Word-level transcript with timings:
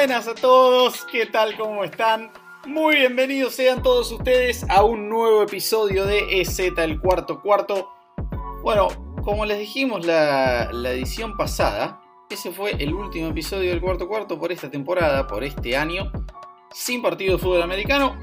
buenas 0.00 0.28
a 0.28 0.34
todos, 0.34 1.04
¿qué 1.12 1.26
tal? 1.26 1.58
¿Cómo 1.58 1.84
están? 1.84 2.32
Muy 2.66 2.96
bienvenidos 2.96 3.54
sean 3.54 3.82
todos 3.82 4.10
ustedes 4.10 4.64
a 4.70 4.82
un 4.82 5.10
nuevo 5.10 5.42
episodio 5.42 6.06
de 6.06 6.40
EZ 6.40 6.58
el 6.78 6.98
cuarto 6.98 7.42
cuarto. 7.42 7.90
Bueno, 8.62 8.88
como 9.22 9.44
les 9.44 9.58
dijimos 9.58 10.06
la, 10.06 10.70
edición 10.70 11.36
pasada, 11.36 12.00
ese 12.30 12.50
fue 12.50 12.82
el 12.82 12.94
último 12.94 13.28
episodio 13.28 13.68
del 13.68 13.82
cuarto 13.82 14.08
cuarto 14.08 14.38
por 14.38 14.50
esta 14.52 14.70
temporada, 14.70 15.26
por 15.26 15.44
este 15.44 15.76
año, 15.76 16.10
sin 16.72 17.02
partido 17.02 17.36
de 17.36 17.42
fútbol 17.42 17.60
americano. 17.60 18.18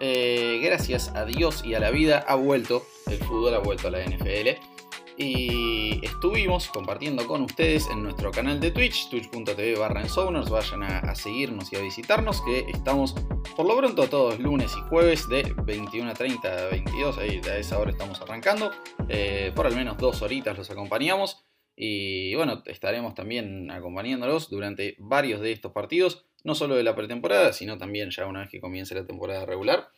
Eh, 0.00 0.60
gracias 0.62 1.08
a 1.14 1.24
Dios 1.24 1.64
y 1.64 1.72
a 1.72 1.80
la 1.80 1.90
vida 1.90 2.22
ha 2.28 2.34
vuelto, 2.34 2.82
el 3.06 3.16
fútbol 3.24 3.54
ha 3.54 3.60
vuelto 3.60 3.88
a 3.88 3.92
la 3.92 4.04
NFL. 4.04 4.73
Y 5.16 6.04
estuvimos 6.04 6.66
compartiendo 6.68 7.28
con 7.28 7.42
ustedes 7.42 7.88
en 7.88 8.02
nuestro 8.02 8.32
canal 8.32 8.58
de 8.58 8.72
Twitch, 8.72 9.08
twitch.tv 9.10 9.76
barra 9.78 10.02
Vayan 10.50 10.82
a, 10.82 11.14
seguirnos 11.14 11.72
y 11.72 11.76
a 11.76 11.80
visitarnos, 11.80 12.42
que 12.42 12.64
estamos 12.68 13.14
por 13.56 13.64
lo 13.66 13.76
pronto 13.76 14.08
todos 14.08 14.40
lunes 14.40 14.72
y 14.76 14.80
jueves 14.88 15.28
de 15.28 15.54
21 15.64 16.10
a 16.10 16.14
30 16.14 16.48
a 16.48 16.68
22. 16.68 17.18
Ahí 17.18 17.40
a 17.48 17.58
esa 17.58 17.78
hora 17.78 17.92
estamos 17.92 18.20
arrancando. 18.20 18.72
Eh, 19.08 19.52
por 19.54 19.66
al 19.66 19.76
menos 19.76 19.98
dos 19.98 20.20
horitas 20.20 20.58
los 20.58 20.68
acompañamos. 20.70 21.44
Y 21.76 22.34
bueno, 22.34 22.64
estaremos 22.66 23.14
también 23.14 23.70
acompañándolos 23.70 24.50
durante 24.50 24.96
varios 24.98 25.40
de 25.40 25.52
estos 25.52 25.70
partidos, 25.70 26.26
no 26.42 26.56
solo 26.56 26.74
de 26.74 26.82
la 26.82 26.96
pretemporada, 26.96 27.52
sino 27.52 27.78
también 27.78 28.10
ya 28.10 28.26
una 28.26 28.40
vez 28.40 28.50
que 28.50 28.60
comience 28.60 28.96
la 28.96 29.06
temporada 29.06 29.46
regular. 29.46 29.90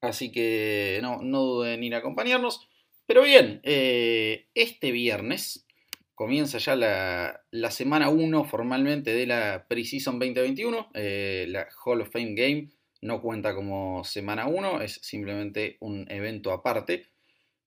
Así 0.00 0.32
que 0.32 1.00
no, 1.02 1.20
no 1.22 1.42
duden 1.42 1.74
en 1.74 1.84
ir 1.84 1.94
a 1.94 1.98
acompañarnos. 1.98 2.66
Pero 3.08 3.22
bien, 3.22 3.62
eh, 3.62 4.48
este 4.54 4.92
viernes 4.92 5.66
comienza 6.14 6.58
ya 6.58 6.76
la, 6.76 7.70
semana 7.70 8.10
1 8.10 8.44
formalmente 8.44 9.14
de 9.14 9.26
la 9.26 9.64
Preseason 9.66 10.18
2021. 10.18 10.90
Eh, 10.92 11.46
la 11.48 11.66
Hall 11.82 12.02
of 12.02 12.10
Fame 12.10 12.34
Game 12.34 12.68
no 13.00 13.22
cuenta 13.22 13.54
como 13.54 14.04
semana 14.04 14.46
1, 14.46 14.82
es 14.82 15.00
simplemente 15.00 15.78
un 15.80 16.04
evento 16.10 16.52
aparte. 16.52 17.06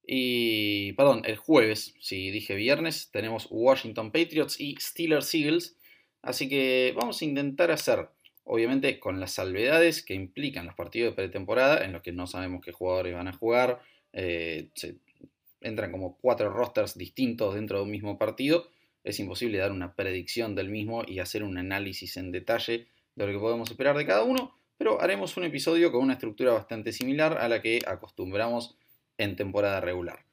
Y, 0.06 0.94
perdón, 0.94 1.24
el 1.26 1.38
jueves, 1.38 1.96
si 2.00 2.30
dije 2.30 2.54
viernes, 2.54 3.10
tenemos 3.12 3.48
Washington 3.50 4.12
Patriots 4.12 4.62
y 4.62 4.76
Steelers 4.80 5.34
Eagles. 5.34 5.76
Así 6.22 6.50
que 6.50 6.94
vamos 6.96 7.20
a 7.20 7.26
intentar 7.26 7.72
hacer, 7.72 8.10
obviamente, 8.44 9.00
con 9.00 9.20
las 9.20 9.32
salvedades 9.32 10.04
que 10.04 10.14
implican 10.14 10.68
los 10.68 10.76
partidos 10.76 11.14
de 11.14 11.16
pretemporada, 11.16 11.84
en 11.84 11.94
los 11.94 12.04
que 12.04 12.12
no 12.12 12.28
sabemos 12.28 12.62
qué 12.64 12.72
jugadores 12.72 13.16
van 13.16 13.28
a 13.28 13.34
jugar. 13.34 13.82
Eh, 14.14 14.70
entran 15.62 15.92
como 15.92 16.18
cuatro 16.18 16.50
rosters 16.50 16.98
distintos 16.98 17.56
dentro 17.56 17.78
de 17.78 17.84
un 17.84 17.92
mismo 17.92 18.18
partido, 18.18 18.68
es 19.04 19.20
imposible 19.20 19.58
dar 19.58 19.72
una 19.72 19.96
predicción 19.96 20.56
del 20.56 20.70
mismo 20.70 21.04
y 21.08 21.20
hacer 21.20 21.44
un 21.44 21.58
análisis 21.58 22.18
en 22.18 22.32
detalle 22.32 22.88
de 23.16 23.26
lo 23.26 23.32
que 23.32 23.40
podemos 23.40 23.70
esperar 23.72 23.98
de 23.98 24.06
cada 24.06 24.24
uno, 24.24 24.56
pero 24.78 25.02
haremos 25.02 25.38
un 25.38 25.44
episodio 25.44 25.92
con 25.92 26.02
una 26.02 26.14
estructura 26.14 26.54
bastante 26.54 26.92
similar 26.92 27.38
a 27.38 27.48
la 27.48 27.62
que 27.62 27.80
acostumbramos 27.86 28.78
en 29.18 29.36
temporada 29.36 29.80
regular. 29.82 30.26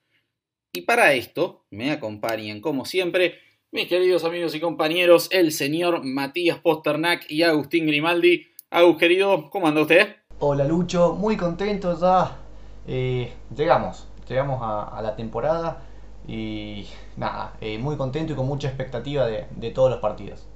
Y 0.72 0.82
para 0.82 1.12
esto 1.14 1.66
me 1.70 1.90
acompañan, 1.90 2.60
como 2.60 2.84
siempre, 2.84 3.38
mis 3.70 3.88
queridos 3.88 4.24
amigos 4.24 4.54
y 4.54 4.60
compañeros, 4.60 5.28
el 5.32 5.52
señor 5.52 6.04
Matías 6.04 6.58
Posternak 6.58 7.30
y 7.30 7.42
Agustín 7.42 7.86
Grimaldi. 7.86 8.46
Agus, 8.70 8.96
querido, 8.98 9.50
¿cómo 9.50 9.66
anda 9.66 9.82
usted? 9.82 10.16
Hola 10.38 10.64
Lucho, 10.64 11.14
muy 11.14 11.36
contento 11.36 11.98
ya. 12.00 12.38
Eh, 12.86 13.32
llegamos, 13.54 14.07
llegamos 14.28 14.60
a, 14.62 15.00
la 15.02 15.16
temporada 15.16 15.82
y 16.26 16.86
nada, 17.16 17.56
eh, 17.60 17.78
muy 17.78 17.96
contento 17.96 18.32
y 18.32 18.36
con 18.36 18.46
mucha 18.46 18.68
expectativa 18.68 19.26
de, 19.26 19.70
todos 19.70 19.90
los 19.90 20.00
partidos. 20.00 20.48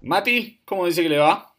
Mati, 0.00 0.62
¿cómo 0.64 0.86
dice 0.86 1.02
que 1.02 1.08
le 1.08 1.18
va? 1.18 1.56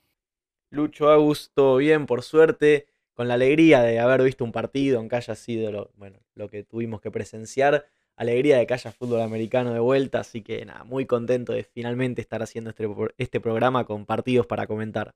Lucho 0.69 1.09
Augusto, 1.09 1.77
bien, 1.77 2.05
por 2.05 2.23
suerte, 2.23 2.87
con 3.13 3.27
la 3.27 3.35
alegría 3.35 3.81
de 3.81 3.99
haber 3.99 4.23
visto 4.23 4.43
un 4.43 4.51
partido, 4.51 4.99
aunque 4.99 5.17
haya 5.17 5.35
sido 5.35 5.71
lo, 5.71 5.91
bueno, 5.95 6.19
lo 6.35 6.49
que 6.49 6.63
tuvimos 6.63 7.01
que 7.01 7.11
presenciar, 7.11 7.85
alegría 8.15 8.57
de 8.57 8.67
que 8.67 8.73
haya 8.73 8.91
fútbol 8.91 9.21
americano 9.21 9.73
de 9.73 9.79
vuelta, 9.79 10.19
así 10.19 10.41
que 10.41 10.65
nada, 10.65 10.83
muy 10.83 11.05
contento 11.05 11.53
de 11.53 11.63
finalmente 11.63 12.21
estar 12.21 12.41
haciendo 12.41 12.69
este, 12.69 12.87
este 13.17 13.39
programa 13.39 13.85
con 13.85 14.05
partidos 14.05 14.45
para 14.45 14.67
comentar. 14.67 15.13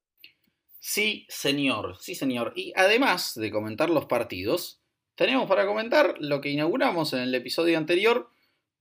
Sí, 0.80 1.26
señor, 1.30 1.98
sí, 2.00 2.14
señor. 2.14 2.54
Y 2.56 2.72
además 2.76 3.34
de 3.34 3.50
comentar 3.50 3.90
los 3.90 4.06
partidos, 4.06 4.85
tenemos 5.16 5.48
para 5.48 5.66
comentar 5.66 6.16
lo 6.20 6.42
que 6.42 6.50
inauguramos 6.50 7.14
en 7.14 7.22
el 7.22 7.36
episodio 7.36 7.78
anterior, 7.78 8.30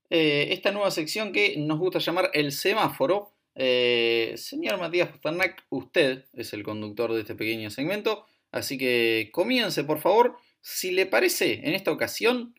eh, 0.09 0.49
esta 0.51 0.71
nueva 0.71 0.91
sección 0.91 1.31
que 1.31 1.55
nos 1.57 1.79
gusta 1.79 1.99
llamar 1.99 2.29
el 2.33 2.51
semáforo. 2.51 3.31
Eh, 3.55 4.33
señor 4.37 4.77
Matías 4.77 5.09
Pasternak, 5.09 5.65
usted 5.69 6.25
es 6.33 6.53
el 6.53 6.63
conductor 6.63 7.13
de 7.13 7.21
este 7.21 7.35
pequeño 7.35 7.69
segmento, 7.69 8.25
así 8.51 8.77
que 8.77 9.29
comience 9.31 9.83
por 9.83 9.99
favor. 9.99 10.37
Si 10.61 10.91
le 10.91 11.05
parece, 11.05 11.61
en 11.67 11.73
esta 11.73 11.91
ocasión 11.91 12.55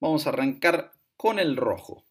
vamos 0.00 0.26
a 0.26 0.30
arrancar 0.30 0.92
con 1.16 1.38
el 1.38 1.56
rojo. 1.56 2.04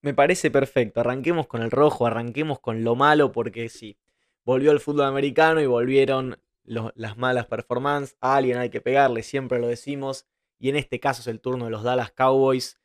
Me 0.00 0.14
parece 0.14 0.50
perfecto, 0.50 1.00
arranquemos 1.00 1.46
con 1.46 1.62
el 1.62 1.70
rojo, 1.70 2.06
arranquemos 2.06 2.58
con 2.60 2.82
lo 2.82 2.96
malo 2.96 3.30
porque 3.30 3.68
sí, 3.68 3.98
volvió 4.44 4.72
el 4.72 4.80
fútbol 4.80 5.04
americano 5.04 5.60
y 5.60 5.66
volvieron 5.66 6.40
las 6.64 7.16
malas 7.16 7.46
performances, 7.46 8.16
a 8.20 8.36
alguien 8.36 8.58
hay 8.58 8.70
que 8.70 8.80
pegarle, 8.80 9.22
siempre 9.22 9.58
lo 9.58 9.66
decimos, 9.66 10.26
y 10.62 10.68
en 10.68 10.76
este 10.76 11.00
caso 11.00 11.22
es 11.22 11.26
el 11.26 11.40
turno 11.40 11.64
de 11.64 11.72
los 11.72 11.82
Dallas 11.82 12.12
Cowboys, 12.12 12.78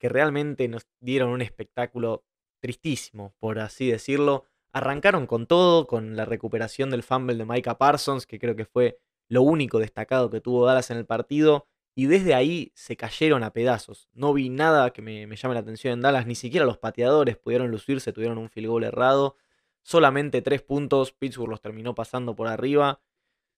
que 0.00 0.08
realmente 0.08 0.66
nos 0.66 0.88
dieron 0.98 1.30
un 1.30 1.40
espectáculo 1.40 2.24
tristísimo, 2.58 3.36
por 3.38 3.60
así 3.60 3.88
decirlo. 3.88 4.46
Arrancaron 4.72 5.28
con 5.28 5.46
todo, 5.46 5.86
con 5.86 6.16
la 6.16 6.24
recuperación 6.24 6.90
del 6.90 7.04
fumble 7.04 7.36
de 7.36 7.44
Micah 7.44 7.78
Parsons, 7.78 8.26
que 8.26 8.40
creo 8.40 8.56
que 8.56 8.64
fue 8.64 8.98
lo 9.28 9.42
único 9.42 9.78
destacado 9.78 10.30
que 10.30 10.40
tuvo 10.40 10.66
Dallas 10.66 10.90
en 10.90 10.96
el 10.96 11.06
partido, 11.06 11.68
y 11.94 12.06
desde 12.06 12.34
ahí 12.34 12.72
se 12.74 12.96
cayeron 12.96 13.44
a 13.44 13.52
pedazos. 13.52 14.08
No 14.14 14.32
vi 14.32 14.48
nada 14.48 14.90
que 14.90 15.00
me, 15.00 15.24
llame 15.36 15.54
la 15.54 15.60
atención 15.60 15.92
en 15.92 16.00
Dallas, 16.00 16.26
ni 16.26 16.34
siquiera 16.34 16.66
los 16.66 16.78
pateadores 16.78 17.36
pudieron 17.36 17.70
lucirse, 17.70 18.12
tuvieron 18.12 18.38
un 18.38 18.50
field 18.50 18.66
goal 18.66 18.82
errado. 18.82 19.36
Solamente 19.82 20.42
tres 20.42 20.62
puntos, 20.62 21.12
Pittsburgh 21.12 21.50
los 21.50 21.60
terminó 21.60 21.94
pasando 21.94 22.34
por 22.34 22.48
arriba. 22.48 23.00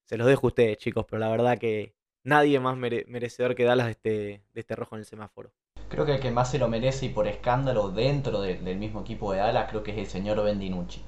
Se 0.04 0.18
los 0.18 0.26
dejo 0.26 0.48
a 0.48 0.48
ustedes, 0.48 0.76
chicos, 0.76 1.06
pero 1.08 1.18
la 1.18 1.30
verdad 1.30 1.56
que 1.56 1.94
nadie 2.24 2.58
más 2.58 2.76
merecedor 2.76 3.54
que 3.54 3.64
Dallas 3.64 3.86
de 3.86 3.92
este, 3.92 4.10
de 4.52 4.60
este 4.60 4.74
rojo 4.74 4.96
en 4.96 5.00
el 5.00 5.06
semáforo. 5.06 5.52
Creo 5.88 6.04
que 6.04 6.14
el 6.14 6.20
que 6.20 6.30
más 6.30 6.50
se 6.50 6.58
lo 6.58 6.68
merece 6.68 7.06
y 7.06 7.08
por 7.10 7.28
escándalo 7.28 7.90
dentro 7.90 8.40
del 8.40 8.76
mismo 8.78 9.02
equipo 9.02 9.32
de 9.32 9.38
Dallas 9.38 9.70
creo 9.70 9.82
que 9.82 9.92
es 9.92 9.98
el 9.98 10.06
señor 10.06 10.42
Bendinucci. 10.42 11.02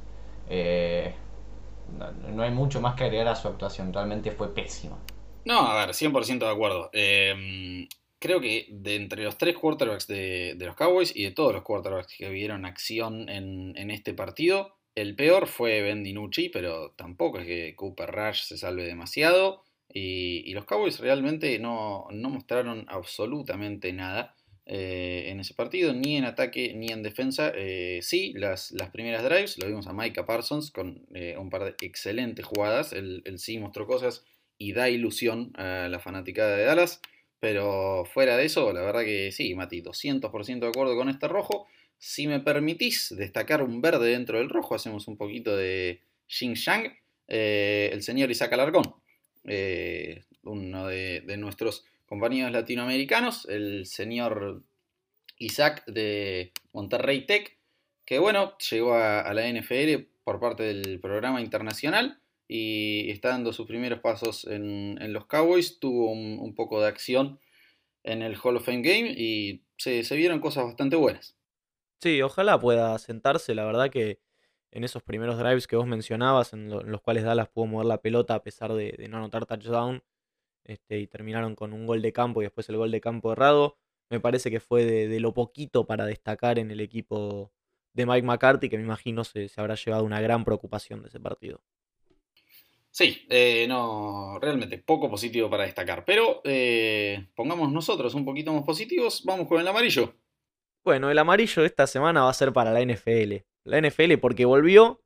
Eh, 0.49 1.13
no, 2.33 2.43
hay 2.43 2.51
mucho 2.51 2.81
más 2.81 2.95
que 2.95 3.05
agregar 3.05 3.29
a 3.29 3.37
su 3.37 3.49
actuación, 3.49 3.93
realmente 3.93 4.31
fue 4.31 4.55
pésima. 4.55 4.99
No, 5.45 5.61
a 5.61 5.87
ver, 5.87 5.95
100% 5.95 6.39
de 6.39 6.51
acuerdo. 6.51 6.91
Em, 6.93 7.89
creo 8.19 8.41
que 8.41 8.67
de 8.71 8.97
entre 8.97 9.25
los 9.25 9.39
tres 9.39 9.57
quarterbacks 9.57 10.07
de, 10.07 10.57
los 10.59 10.75
Cowboys 10.75 11.15
y 11.15 11.25
de 11.25 11.31
todos 11.31 11.53
los 11.53 11.63
quarterbacks 11.63 12.15
que 12.17 12.29
vieron 12.29 12.65
acción 12.65 13.29
en, 13.29 13.77
en 13.77 13.91
este 13.91 14.15
partido, 14.15 14.77
el 14.95 15.15
peor 15.15 15.47
fue 15.47 15.83
Bendinucci, 15.83 16.49
pero 16.49 16.93
tampoco 16.93 17.39
es 17.39 17.47
que 17.47 17.77
Cooper 17.77 18.11
Rush 18.11 18.43
se 18.43 18.59
salve 18.59 18.85
demasiado. 18.85 19.66
Y, 19.99 20.53
los 20.53 20.67
Cowboys 20.67 21.01
realmente 21.01 21.59
no, 21.59 22.07
mostraron 22.13 22.85
absolutamente 22.87 23.95
nada 23.95 24.37
eh, 24.67 25.25
en 25.29 25.41
ese 25.41 25.55
partido, 25.55 25.95
ni 25.95 26.19
en 26.19 26.27
ataque 26.27 26.75
ni 26.75 26.89
en 26.89 27.03
defensa. 27.03 27.51
Eh, 27.55 28.01
sí, 28.03 28.35
las, 28.37 28.73
las, 28.73 28.91
primeras 28.91 29.25
drives 29.25 29.57
lo 29.57 29.67
vimos 29.67 29.87
a 29.87 29.95
Micah 29.95 30.27
Parsons 30.27 30.71
con 30.71 31.07
eh, 31.15 31.37
un 31.39 31.49
par 31.49 31.65
de 31.65 31.75
excelentes 31.81 32.45
jugadas. 32.45 32.93
Él, 32.93 33.23
sí 33.39 33.59
mostró 33.59 33.87
cosas 33.87 34.23
y 34.59 34.75
da 34.75 34.91
ilusión 34.91 35.53
a 35.57 35.89
la 35.89 35.99
fanaticada 35.99 36.59
de 36.59 36.65
Dallas. 36.65 37.01
Pero 37.41 38.05
fuera 38.05 38.37
de 38.37 38.45
eso, 38.45 38.71
la 38.75 38.83
verdad 38.83 39.03
que 39.03 39.33
sí, 39.33 39.55
Mati, 39.55 39.81
200% 39.81 40.59
de 40.59 40.69
acuerdo 40.69 40.95
con 40.95 41.09
este 41.09 41.27
rojo. 41.27 41.69
Si 41.97 42.27
me 42.27 42.41
permitís 42.41 43.15
destacar 43.17 43.63
un 43.63 43.81
verde 43.81 44.11
dentro 44.11 44.37
del 44.37 44.51
rojo, 44.51 44.75
hacemos 44.75 45.09
un 45.09 45.17
poquito 45.17 45.57
de 45.57 46.03
Xing 46.27 46.53
Shang. 46.53 46.93
el 47.29 48.03
señor 48.03 48.31
Isaac 48.31 48.53
Alarcón. 48.53 49.06
Eh, 49.47 50.25
uno 50.43 50.87
de, 50.87 51.23
nuestros 51.39 51.85
compañeros 52.07 52.53
latinoamericanos, 52.53 53.47
el 53.49 53.87
señor 53.87 54.63
Isaac 55.39 55.85
de 55.87 56.53
Monterrey 56.73 57.27
Tech, 57.27 57.59
que 58.05 58.19
bueno, 58.19 58.57
llegó 58.71 58.95
a, 58.95 59.33
la 59.35 59.51
NFL 59.51 60.07
por 60.25 60.41
parte 60.41 60.63
del 60.63 61.01
programa 61.01 61.41
internacional 61.41 62.21
y 62.49 63.11
está 63.11 63.31
dando 63.31 63.53
sus 63.53 63.67
primeros 63.67 64.01
pasos 64.01 64.47
en, 64.47 65.13
los 65.13 65.27
Cowboys, 65.27 65.81
tuvo 65.81 66.13
un, 66.13 66.55
poco 66.55 66.81
de 66.81 66.89
acción 66.89 67.41
en 68.05 68.23
el 68.23 68.37
Hall 68.43 68.57
of 68.57 68.65
Fame 68.65 68.83
Game 68.83 69.15
y 69.17 69.65
se, 69.77 70.05
se 70.05 70.17
vieron 70.17 70.41
cosas 70.41 70.65
bastante 70.65 70.97
buenas. 70.97 71.37
Sí, 72.01 72.23
ojalá 72.23 72.61
pueda 72.61 72.97
sentarse, 72.99 73.55
la 73.55 73.65
verdad 73.65 73.91
que 73.91 74.21
en 74.77 74.85
esos 74.85 75.03
primeros 75.03 75.39
drives 75.39 75.67
que 75.67 75.75
vos 75.75 75.87
mencionabas, 75.87 76.53
en, 76.53 76.69
los 76.69 77.01
cuales 77.01 77.25
Dallas 77.25 77.49
pudo 77.49 77.65
mover 77.65 77.87
la 77.87 78.03
pelota 78.03 78.35
a 78.35 78.43
pesar 78.43 78.75
de, 78.75 79.07
no 79.09 79.17
anotar 79.17 79.47
touchdown, 79.47 80.03
este, 80.65 80.99
y 80.99 81.07
terminaron 81.07 81.55
con 81.55 81.73
un 81.73 81.87
gol 81.87 82.03
de 82.03 82.13
campo 82.13 82.43
y 82.43 82.45
después 82.45 82.69
el 82.69 82.77
gol 82.77 82.91
de 82.91 83.01
campo 83.01 83.33
errado, 83.33 83.79
me 84.11 84.21
parece 84.21 84.51
que 84.51 84.61
fue 84.61 84.85
de, 84.85 85.19
lo 85.19 85.33
poquito 85.33 85.87
para 85.87 86.05
destacar 86.05 86.59
en 86.59 86.71
el 86.71 86.81
equipo 86.81 87.51
de 87.95 88.05
Mike 88.05 88.27
McCarthy, 88.27 88.69
que 88.69 88.77
me 88.77 88.83
imagino 88.83 89.25
se, 89.25 89.51
habrá 89.57 89.77
llevado 89.77 90.05
una 90.05 90.21
gran 90.21 90.45
preocupación 90.45 91.01
de 91.01 91.09
ese 91.09 91.21
partido. 91.21 91.63
Sí, 92.91 93.27
eh, 93.31 93.65
no, 93.67 94.39
realmente 94.43 94.77
poco 94.77 95.09
positivo 95.09 95.49
para 95.49 95.65
destacar. 95.65 96.05
Pero 96.05 96.43
eh, 96.45 97.29
pongamos 97.35 97.73
nosotros 97.73 98.15
un 98.15 98.25
poquito 98.27 98.53
más 98.53 98.65
positivos. 98.65 99.23
Vamos 99.25 99.49
con 99.49 99.61
el 99.61 99.69
amarillo. 99.69 100.15
Bueno, 100.85 101.11
el 101.11 101.19
amarillo 101.19 101.63
de 101.63 101.69
esta 101.69 101.87
semana 101.87 102.23
va 102.23 102.31
a 102.31 102.35
ser 102.35 102.53
para 102.53 102.73
la 102.73 102.81
NFL. 102.81 103.45
La 103.67 103.81
NFL 103.81 104.19
porque 104.21 104.45
volvió, 104.45 105.03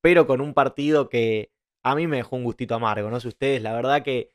pero 0.00 0.26
con 0.26 0.40
un 0.40 0.54
partido 0.54 1.08
que 1.08 1.52
a 1.82 1.94
mí 1.94 2.06
me 2.06 2.18
dejó 2.18 2.36
un 2.36 2.44
gustito 2.44 2.74
amargo. 2.74 3.10
No 3.10 3.20
sé 3.20 3.28
ustedes, 3.28 3.62
la 3.62 3.72
verdad 3.74 4.02
que 4.02 4.30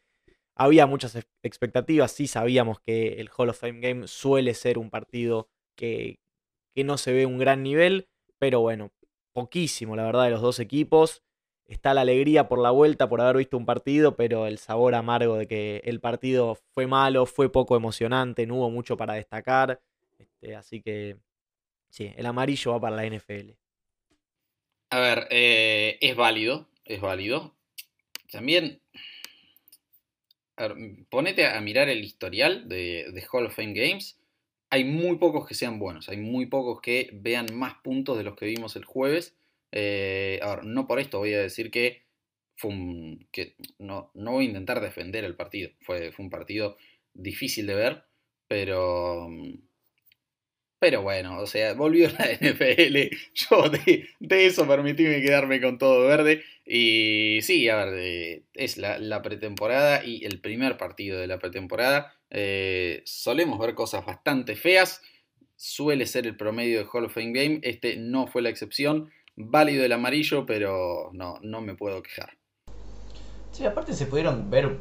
había 0.55 0.87
muchas 0.87 1.17
expectativas. 1.43 2.11
Sí 2.11 2.27
sabíamos 2.27 2.79
que 2.79 3.19
el 3.19 3.29
Hall 3.29 3.49
of 3.49 3.59
Fame 3.59 3.79
Game 3.79 4.07
suele 4.07 4.53
ser 4.53 4.77
un 4.77 4.89
partido 4.89 5.49
que, 5.75 6.19
que 6.73 6.83
no 6.83 6.97
se 6.97 7.13
ve 7.13 7.25
un 7.25 7.37
gran 7.37 7.63
nivel, 7.63 8.09
pero 8.39 8.61
bueno, 8.61 8.91
poquísimo, 9.33 9.95
la 9.95 10.05
verdad, 10.05 10.25
de 10.25 10.31
los 10.31 10.41
dos 10.41 10.59
equipos. 10.59 11.23
Está 11.67 11.93
la 11.93 12.01
alegría 12.01 12.47
por 12.47 12.59
la 12.59 12.71
vuelta, 12.71 13.09
por 13.09 13.21
haber 13.21 13.37
visto 13.37 13.57
un 13.57 13.65
partido, 13.65 14.15
pero 14.15 14.47
el 14.47 14.57
sabor 14.57 14.95
amargo 14.95 15.35
de 15.35 15.47
que 15.47 15.81
el 15.83 15.99
partido 15.99 16.57
fue 16.73 16.87
malo, 16.87 17.25
fue 17.25 17.51
poco 17.51 17.75
emocionante, 17.75 18.47
no 18.47 18.55
hubo 18.55 18.69
mucho 18.71 18.97
para 18.97 19.15
destacar. 19.15 19.81
Este, 20.17 20.55
así 20.55 20.81
que 20.81 21.17
sí, 21.89 22.13
el 22.15 22.25
amarillo 22.25 22.71
va 22.71 22.79
para 22.79 22.95
la 22.95 23.05
NFL. 23.05 23.51
A 24.89 24.99
ver, 24.99 25.27
eh, 25.31 25.97
es 26.01 26.15
válido, 26.15 26.69
es 26.85 27.01
válido. 27.01 27.53
También, 28.31 28.81
a 30.55 30.67
ver, 30.67 30.77
ponete 31.09 31.45
a 31.45 31.59
mirar 31.61 31.89
el 31.89 32.03
historial 32.03 32.67
de, 32.69 33.07
de, 33.11 33.27
Hall 33.31 33.45
of 33.47 33.55
Fame 33.55 33.73
Games. 33.73 34.17
Hay 34.69 34.83
muy 34.85 35.17
pocos 35.17 35.47
que 35.47 35.55
sean 35.55 35.79
buenos, 35.79 36.09
hay 36.09 36.17
muy 36.17 36.45
pocos 36.47 36.81
que 36.81 37.09
vean 37.13 37.47
más 37.53 37.75
puntos 37.83 38.17
de 38.17 38.23
los 38.23 38.35
que 38.35 38.45
vimos 38.45 38.75
el 38.75 38.85
jueves. 38.85 39.35
Eh, 39.71 40.39
a 40.41 40.55
ver, 40.55 40.65
no 40.65 40.87
por 40.87 40.99
esto 40.99 41.19
voy 41.19 41.33
a 41.33 41.41
decir 41.41 41.71
que 41.71 42.03
fue 42.55 42.71
un, 42.71 43.27
que 43.31 43.55
no, 43.79 44.11
no 44.13 44.33
voy 44.33 44.45
a 44.45 44.47
intentar 44.49 44.81
defender 44.81 45.23
el 45.25 45.35
partido. 45.35 45.71
Fue, 45.81 46.11
fue 46.11 46.25
un 46.25 46.31
partido 46.31 46.77
difícil 47.13 47.67
de 47.67 47.75
ver, 47.75 48.03
pero 48.47 49.29
pero 50.79 51.01
bueno, 51.01 51.39
o 51.39 51.47
sea, 51.47 51.73
volvió 51.73 52.09
la 52.09 52.27
NFL. 52.41 53.15
Yo 53.33 53.69
de, 53.69 54.07
eso 54.45 54.67
permitíme 54.67 55.21
quedarme 55.21 55.61
con 55.61 55.77
todo 55.77 56.07
verde. 56.07 56.43
Y 56.65 57.39
sí, 57.41 57.67
a 57.69 57.85
ver, 57.85 58.43
es 58.53 58.77
la, 58.77 59.21
pretemporada 59.21 60.03
y 60.03 60.25
el 60.25 60.39
primer 60.39 60.77
partido 60.77 61.19
de 61.19 61.27
la 61.27 61.39
pretemporada. 61.39 62.13
Eh, 62.29 63.01
solemos 63.05 63.59
ver 63.59 63.73
cosas 63.73 64.05
bastante 64.05 64.55
feas. 64.55 65.01
Suele 65.55 66.05
ser 66.05 66.27
el 66.27 66.37
promedio 66.37 66.79
de 66.79 66.87
Hall 66.91 67.05
of 67.05 67.13
Fame 67.13 67.31
Game. 67.31 67.59
Este 67.63 67.97
no 67.97 68.27
fue 68.27 68.41
la 68.41 68.49
excepción. 68.49 69.09
Válido 69.35 69.83
el 69.85 69.91
amarillo, 69.91 70.45
pero 70.45 71.09
no, 71.13 71.39
no 71.41 71.61
me 71.61 71.75
puedo 71.75 72.03
quejar. 72.03 72.37
Sí, 73.51 73.65
aparte 73.65 73.93
se 73.93 74.05
pudieron 74.05 74.51
ver 74.51 74.77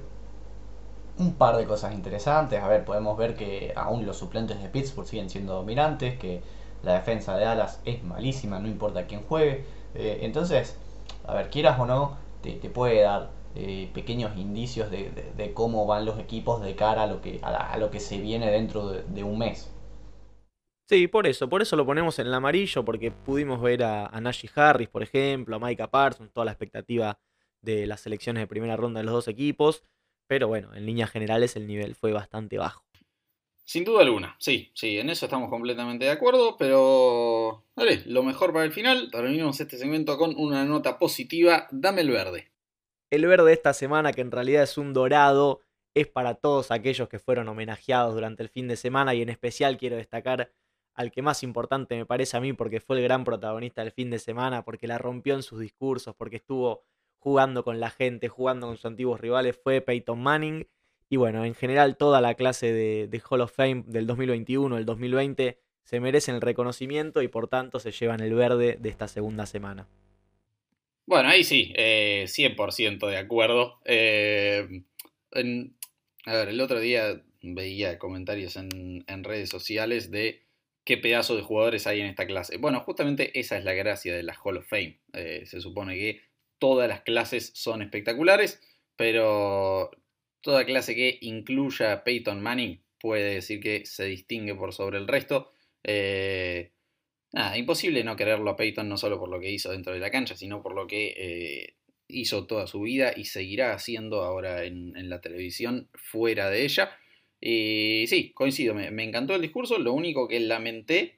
un 1.18 1.34
par 1.34 1.56
de 1.56 1.66
cosas 1.66 1.94
interesantes. 1.94 2.62
A 2.62 2.68
ver, 2.68 2.84
podemos 2.84 3.16
ver 3.16 3.34
que 3.34 3.72
aún 3.76 4.06
los 4.06 4.18
suplentes 4.18 4.60
de 4.62 4.68
Pittsburgh 4.68 5.06
siguen 5.06 5.30
siendo 5.30 5.54
dominantes, 5.54 6.18
que 6.18 6.42
la 6.82 6.94
defensa 6.94 7.36
de 7.36 7.44
Dallas 7.44 7.80
es 7.84 8.02
malísima, 8.04 8.58
no 8.58 8.68
importa 8.68 9.06
quién 9.06 9.22
juegue. 9.22 9.64
Eh, 9.94 10.20
entonces, 10.22 10.76
a 11.26 11.34
ver, 11.34 11.50
quieras 11.50 11.78
o 11.80 11.86
no, 11.86 12.16
te, 12.42 12.52
puede 12.68 13.02
dar 13.02 13.30
eh, 13.54 13.90
pequeños 13.92 14.36
indicios 14.36 14.90
de, 14.90 15.52
cómo 15.54 15.86
van 15.86 16.04
los 16.04 16.18
equipos 16.18 16.62
de 16.62 16.76
cara 16.76 17.04
a 17.04 17.06
lo 17.06 17.20
que, 17.22 17.40
a, 17.42 17.76
lo 17.78 17.90
que 17.90 18.00
se 18.00 18.18
viene 18.18 18.50
dentro 18.50 18.88
de, 18.90 19.24
un 19.24 19.38
mes. 19.38 19.72
Sí, 20.88 21.08
por 21.08 21.26
eso, 21.26 21.48
por 21.48 21.62
eso 21.62 21.74
lo 21.74 21.84
ponemos 21.84 22.18
en 22.20 22.28
el 22.28 22.34
amarillo, 22.34 22.84
porque 22.84 23.10
pudimos 23.10 23.60
ver 23.60 23.82
a, 23.82 24.06
a 24.06 24.32
Harris, 24.54 24.88
por 24.88 25.02
ejemplo, 25.02 25.56
a 25.56 25.58
Micah 25.58 25.90
Parsons, 25.90 26.32
toda 26.32 26.44
la 26.44 26.52
expectativa 26.52 27.18
de 27.60 27.86
las 27.86 28.02
selecciones 28.02 28.42
de 28.42 28.46
primera 28.46 28.76
ronda 28.76 29.00
de 29.00 29.04
los 29.04 29.14
dos 29.14 29.28
equipos. 29.28 29.82
Pero 30.26 30.48
bueno, 30.48 30.74
en 30.74 30.86
líneas 30.86 31.10
generales 31.10 31.56
el 31.56 31.66
nivel 31.66 31.94
fue 31.94 32.12
bastante 32.12 32.58
bajo. 32.58 32.84
Sin 33.64 33.84
duda 33.84 34.02
alguna, 34.02 34.36
sí, 34.38 34.70
sí, 34.74 34.96
en 34.96 35.10
eso 35.10 35.26
estamos 35.26 35.50
completamente 35.50 36.04
de 36.04 36.12
acuerdo, 36.12 36.56
pero 36.56 37.64
vale, 37.74 38.02
lo 38.06 38.22
mejor 38.22 38.52
para 38.52 38.64
el 38.64 38.70
final, 38.70 39.10
terminamos 39.10 39.58
este 39.58 39.76
segmento 39.76 40.16
con 40.18 40.36
una 40.36 40.64
nota 40.64 41.00
positiva, 41.00 41.66
dame 41.72 42.02
el 42.02 42.10
verde. 42.10 42.52
El 43.10 43.26
verde 43.26 43.46
de 43.46 43.52
esta 43.54 43.72
semana, 43.72 44.12
que 44.12 44.20
en 44.20 44.30
realidad 44.30 44.62
es 44.62 44.78
un 44.78 44.92
dorado, 44.92 45.62
es 45.94 46.06
para 46.06 46.34
todos 46.34 46.70
aquellos 46.70 47.08
que 47.08 47.18
fueron 47.18 47.48
homenajeados 47.48 48.14
durante 48.14 48.44
el 48.44 48.50
fin 48.50 48.68
de 48.68 48.76
semana 48.76 49.14
y 49.14 49.22
en 49.22 49.30
especial 49.30 49.78
quiero 49.78 49.96
destacar 49.96 50.52
al 50.94 51.10
que 51.10 51.22
más 51.22 51.42
importante 51.42 51.96
me 51.96 52.06
parece 52.06 52.36
a 52.36 52.40
mí 52.40 52.52
porque 52.52 52.80
fue 52.80 52.98
el 52.98 53.02
gran 53.02 53.24
protagonista 53.24 53.82
del 53.82 53.92
fin 53.92 54.10
de 54.10 54.18
semana, 54.18 54.64
porque 54.64 54.86
la 54.86 54.98
rompió 54.98 55.34
en 55.34 55.42
sus 55.42 55.58
discursos, 55.58 56.14
porque 56.14 56.36
estuvo 56.36 56.84
jugando 57.26 57.64
con 57.64 57.80
la 57.80 57.90
gente, 57.90 58.28
jugando 58.28 58.68
con 58.68 58.76
sus 58.76 58.84
antiguos 58.84 59.20
rivales, 59.20 59.58
fue 59.60 59.80
Peyton 59.80 60.16
Manning. 60.16 60.68
Y 61.10 61.16
bueno, 61.16 61.44
en 61.44 61.56
general 61.56 61.96
toda 61.96 62.20
la 62.20 62.34
clase 62.34 62.72
de, 62.72 63.22
Hall 63.28 63.40
of 63.40 63.52
Fame 63.52 63.82
del 63.88 64.06
2021, 64.06 64.76
del 64.76 64.86
2020, 64.86 65.58
se 65.82 65.98
merecen 65.98 66.36
el 66.36 66.40
reconocimiento 66.40 67.22
y 67.22 67.26
por 67.26 67.48
tanto 67.48 67.80
se 67.80 67.90
llevan 67.90 68.20
el 68.20 68.32
verde 68.32 68.76
de 68.78 68.88
esta 68.88 69.08
segunda 69.08 69.44
semana. 69.46 69.88
Bueno, 71.04 71.28
ahí 71.28 71.42
sí, 71.42 71.72
100% 71.76 73.08
eh, 73.08 73.10
de 73.10 73.16
acuerdo. 73.16 73.80
Eh, 73.84 74.84
a 75.32 76.32
ver, 76.32 76.48
el 76.48 76.60
otro 76.60 76.78
día 76.78 77.24
veía 77.42 77.98
comentarios 77.98 78.54
en, 78.54 79.24
redes 79.24 79.48
sociales 79.48 80.12
de 80.12 80.44
qué 80.84 80.96
pedazo 80.96 81.34
de 81.34 81.42
jugadores 81.42 81.88
hay 81.88 82.02
en 82.02 82.06
esta 82.06 82.24
clase. 82.24 82.56
Bueno, 82.58 82.82
justamente 82.82 83.36
esa 83.36 83.58
es 83.58 83.64
la 83.64 83.72
gracia 83.72 84.14
de 84.14 84.22
la 84.22 84.38
Hall 84.44 84.58
of 84.58 84.68
Fame. 84.68 85.00
Eh, 85.12 85.42
se 85.44 85.60
supone 85.60 85.96
que 85.96 86.25
todas 86.58 86.88
las 86.88 87.02
clases 87.02 87.52
son 87.54 87.82
espectaculares, 87.82 88.60
pero 88.96 89.90
toda 90.40 90.64
clase 90.64 90.94
que 90.94 91.18
incluya 91.20 91.92
a 91.92 92.04
Peyton 92.04 92.40
Manning 92.40 92.80
puede 93.00 93.34
decir 93.34 93.60
que 93.60 93.84
se 93.84 94.04
distingue 94.04 94.54
por 94.54 94.72
sobre 94.72 94.98
el 94.98 95.08
resto. 95.08 95.52
Eh, 95.84 96.72
nada, 97.32 97.56
imposible 97.58 98.02
no 98.04 98.16
quererlo 98.16 98.50
a 98.50 98.56
Peyton 98.56 98.88
no 98.88 98.96
solo 98.96 99.18
por 99.18 99.28
lo 99.28 99.40
que 99.40 99.50
hizo 99.50 99.70
dentro 99.70 99.92
de 99.92 100.00
la 100.00 100.10
cancha, 100.10 100.36
sino 100.36 100.62
por 100.62 100.74
lo 100.74 100.86
que 100.86 101.14
eh, 101.16 101.74
hizo 102.08 102.46
toda 102.46 102.66
su 102.66 102.80
vida 102.80 103.12
y 103.16 103.24
seguirá 103.24 103.72
haciendo 103.72 104.22
ahora 104.22 104.64
en, 104.64 105.08
la 105.08 105.20
televisión 105.20 105.88
fuera 105.94 106.50
de 106.50 106.64
ella. 106.64 106.96
Y 107.40 108.06
sí, 108.08 108.32
coincido, 108.32 108.74
me, 108.74 109.04
encantó 109.04 109.34
el 109.34 109.42
discurso, 109.42 109.78
lo 109.78 109.92
único 109.92 110.26
que 110.26 110.40
lamenté, 110.40 111.16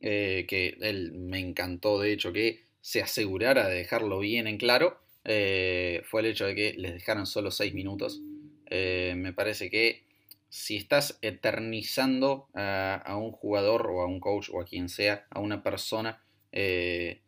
eh, 0.00 0.44
que 0.48 0.76
él 0.80 1.12
me 1.12 1.40
encantó 1.40 1.98
de 2.00 2.12
hecho 2.12 2.32
que 2.32 2.65
se 2.86 3.02
asegurara 3.02 3.66
de 3.66 3.74
dejarlo 3.74 4.20
bien 4.20 4.46
en 4.46 4.58
claro 4.58 5.00
eh, 5.24 6.02
fue 6.04 6.20
el 6.20 6.28
hecho 6.28 6.46
de 6.46 6.54
que 6.54 6.74
les 6.74 6.92
dejaron 6.92 7.26
solo 7.26 7.50
6 7.50 7.74
minutos. 7.74 8.22
Eh, 8.70 9.14
me 9.16 9.32
parece 9.32 9.70
que 9.70 10.04
si 10.50 10.76
estás 10.76 11.18
eternizando 11.20 12.46
a, 12.54 13.16
un 13.20 13.32
jugador 13.32 13.88
o 13.90 14.02
a 14.02 14.06
un 14.06 14.20
coach 14.20 14.50
o 14.52 14.60
a 14.60 14.64
quien 14.64 14.88
sea, 14.88 15.26
a 15.30 15.40
una 15.40 15.64
persona, 15.64 16.22
eh, 16.52 17.22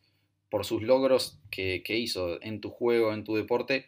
por 0.48 0.64
sus 0.64 0.80
logros 0.80 1.40
que, 1.50 1.82
que, 1.84 1.98
hizo 1.98 2.40
en 2.40 2.60
tu 2.60 2.70
juego, 2.70 3.12
en 3.12 3.24
tu 3.24 3.34
deporte, 3.34 3.86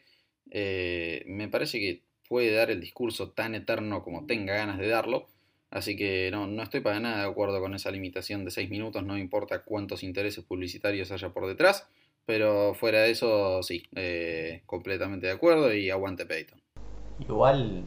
me 0.52 1.48
parece 1.52 1.78
que 1.78 2.02
puede 2.28 2.50
dar 2.52 2.72
el 2.72 2.80
discurso 2.80 3.30
tan 3.30 3.54
eterno 3.54 4.02
como 4.02 4.26
tenga 4.26 4.54
ganas 4.54 4.78
de 4.78 4.88
darlo 4.88 5.28
Así 5.70 5.96
que 5.96 6.30
no, 6.32 6.46
no 6.46 6.62
estoy 6.62 6.80
para 6.80 6.98
nada 6.98 7.24
de 7.24 7.30
acuerdo 7.30 7.60
con 7.60 7.74
esa 7.74 7.90
limitación 7.90 8.44
de 8.44 8.50
6 8.50 8.68
minutos, 8.70 9.04
no 9.04 9.16
importa 9.16 9.62
cuántos 9.62 10.02
intereses 10.02 10.44
publicitarios 10.44 11.12
haya 11.12 11.30
por 11.30 11.46
detrás, 11.46 11.86
pero 12.26 12.74
fuera 12.74 13.02
de 13.02 13.10
eso 13.10 13.62
sí, 13.62 13.84
eh, 13.94 14.62
completamente 14.66 15.28
de 15.28 15.32
acuerdo 15.32 15.72
y 15.72 15.90
aguante 15.90 16.26
Peyton. 16.26 16.60
Igual, 17.20 17.84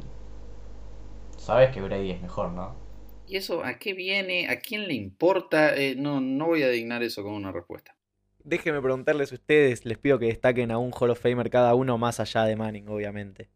sabes 1.38 1.72
que 1.72 1.82
Brady 1.82 2.12
es 2.12 2.22
mejor, 2.22 2.52
¿no? 2.52 2.76
¿Y 3.28 3.38
eso 3.38 3.64
a 3.64 3.78
qué 3.80 3.94
viene? 3.94 4.48
¿A 4.48 4.60
quién 4.60 4.88
le 4.88 4.94
importa? 4.94 5.76
Eh, 5.76 5.96
no, 5.98 6.22
no 6.22 6.48
voy 6.48 6.64
a 6.64 6.70
dignar 6.70 7.04
eso 7.04 7.24
como 7.24 7.36
una 7.36 7.52
respuesta. 7.52 7.96
Déjenme 8.44 8.82
preguntarles 8.82 9.32
a 9.32 9.36
ustedes, 9.36 9.86
les 9.86 9.98
pido 9.98 10.20
que 10.20 10.26
destaquen 10.26 10.72
a 10.72 10.78
un 10.78 10.92
Hall 10.92 11.12
of 11.12 11.20
Famer 11.20 11.50
cada 11.50 11.76
uno 11.76 11.98
más 11.98 12.20
allá 12.20 12.44
de 12.44 12.58
Manning, 12.58 12.90
obviamente. 12.90 13.50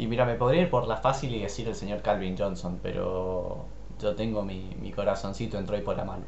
Y 0.00 0.06
mira, 0.06 0.24
me 0.24 0.36
podría 0.36 0.62
ir 0.62 0.70
por 0.70 0.88
la 0.88 0.96
fácil 0.96 1.34
y 1.34 1.42
decir 1.42 1.68
el 1.68 1.74
señor 1.74 2.00
Calvin 2.00 2.34
Johnson, 2.34 2.80
pero 2.82 3.68
yo 4.00 4.14
tengo 4.16 4.42
mi, 4.42 4.90
corazoncito 4.96 5.58
en 5.58 5.66
Troy 5.66 5.82
por 5.82 5.94
la 5.94 6.06
mano. 6.06 6.24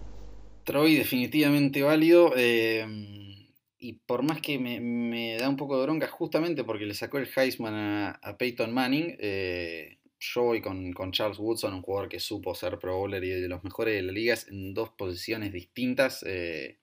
Troy 0.65 0.95
definitivamente 0.95 1.83
válido. 1.83 2.35
Eh, 2.37 2.85
y 3.79 3.95
por 3.95 4.25
más 4.25 4.43
que 4.43 4.59
me, 4.59 5.39
da 5.39 5.49
un 5.49 5.57
poco 5.57 5.79
de 5.79 5.85
bronca, 5.85 6.07
justamente 6.07 6.65
porque 6.65 6.85
le 6.85 6.93
sacó 6.93 7.17
el 7.17 7.27
Heisman 7.35 8.19
a, 8.21 8.37
Peyton 8.37 8.75
Manning, 8.75 9.17
eh, 9.19 10.01
yo 10.21 10.43
voy 10.43 10.61
con, 10.61 10.93
Charles 11.11 11.39
Woodson, 11.39 11.73
un 11.73 11.81
jugador 11.81 12.11
que 12.11 12.21
supo 12.21 12.55
ser 12.55 12.79
Pro 12.79 12.99
Bowler 12.99 13.25
y 13.25 13.31
de 13.31 13.49
los 13.49 13.65
mejores 13.65 13.95
de 13.95 14.03
la 14.03 14.13
liga 14.13 14.35
en 14.51 14.75
dos 14.75 14.91
posiciones 14.91 15.51
distintas. 15.51 16.23
Eh, 16.29 16.79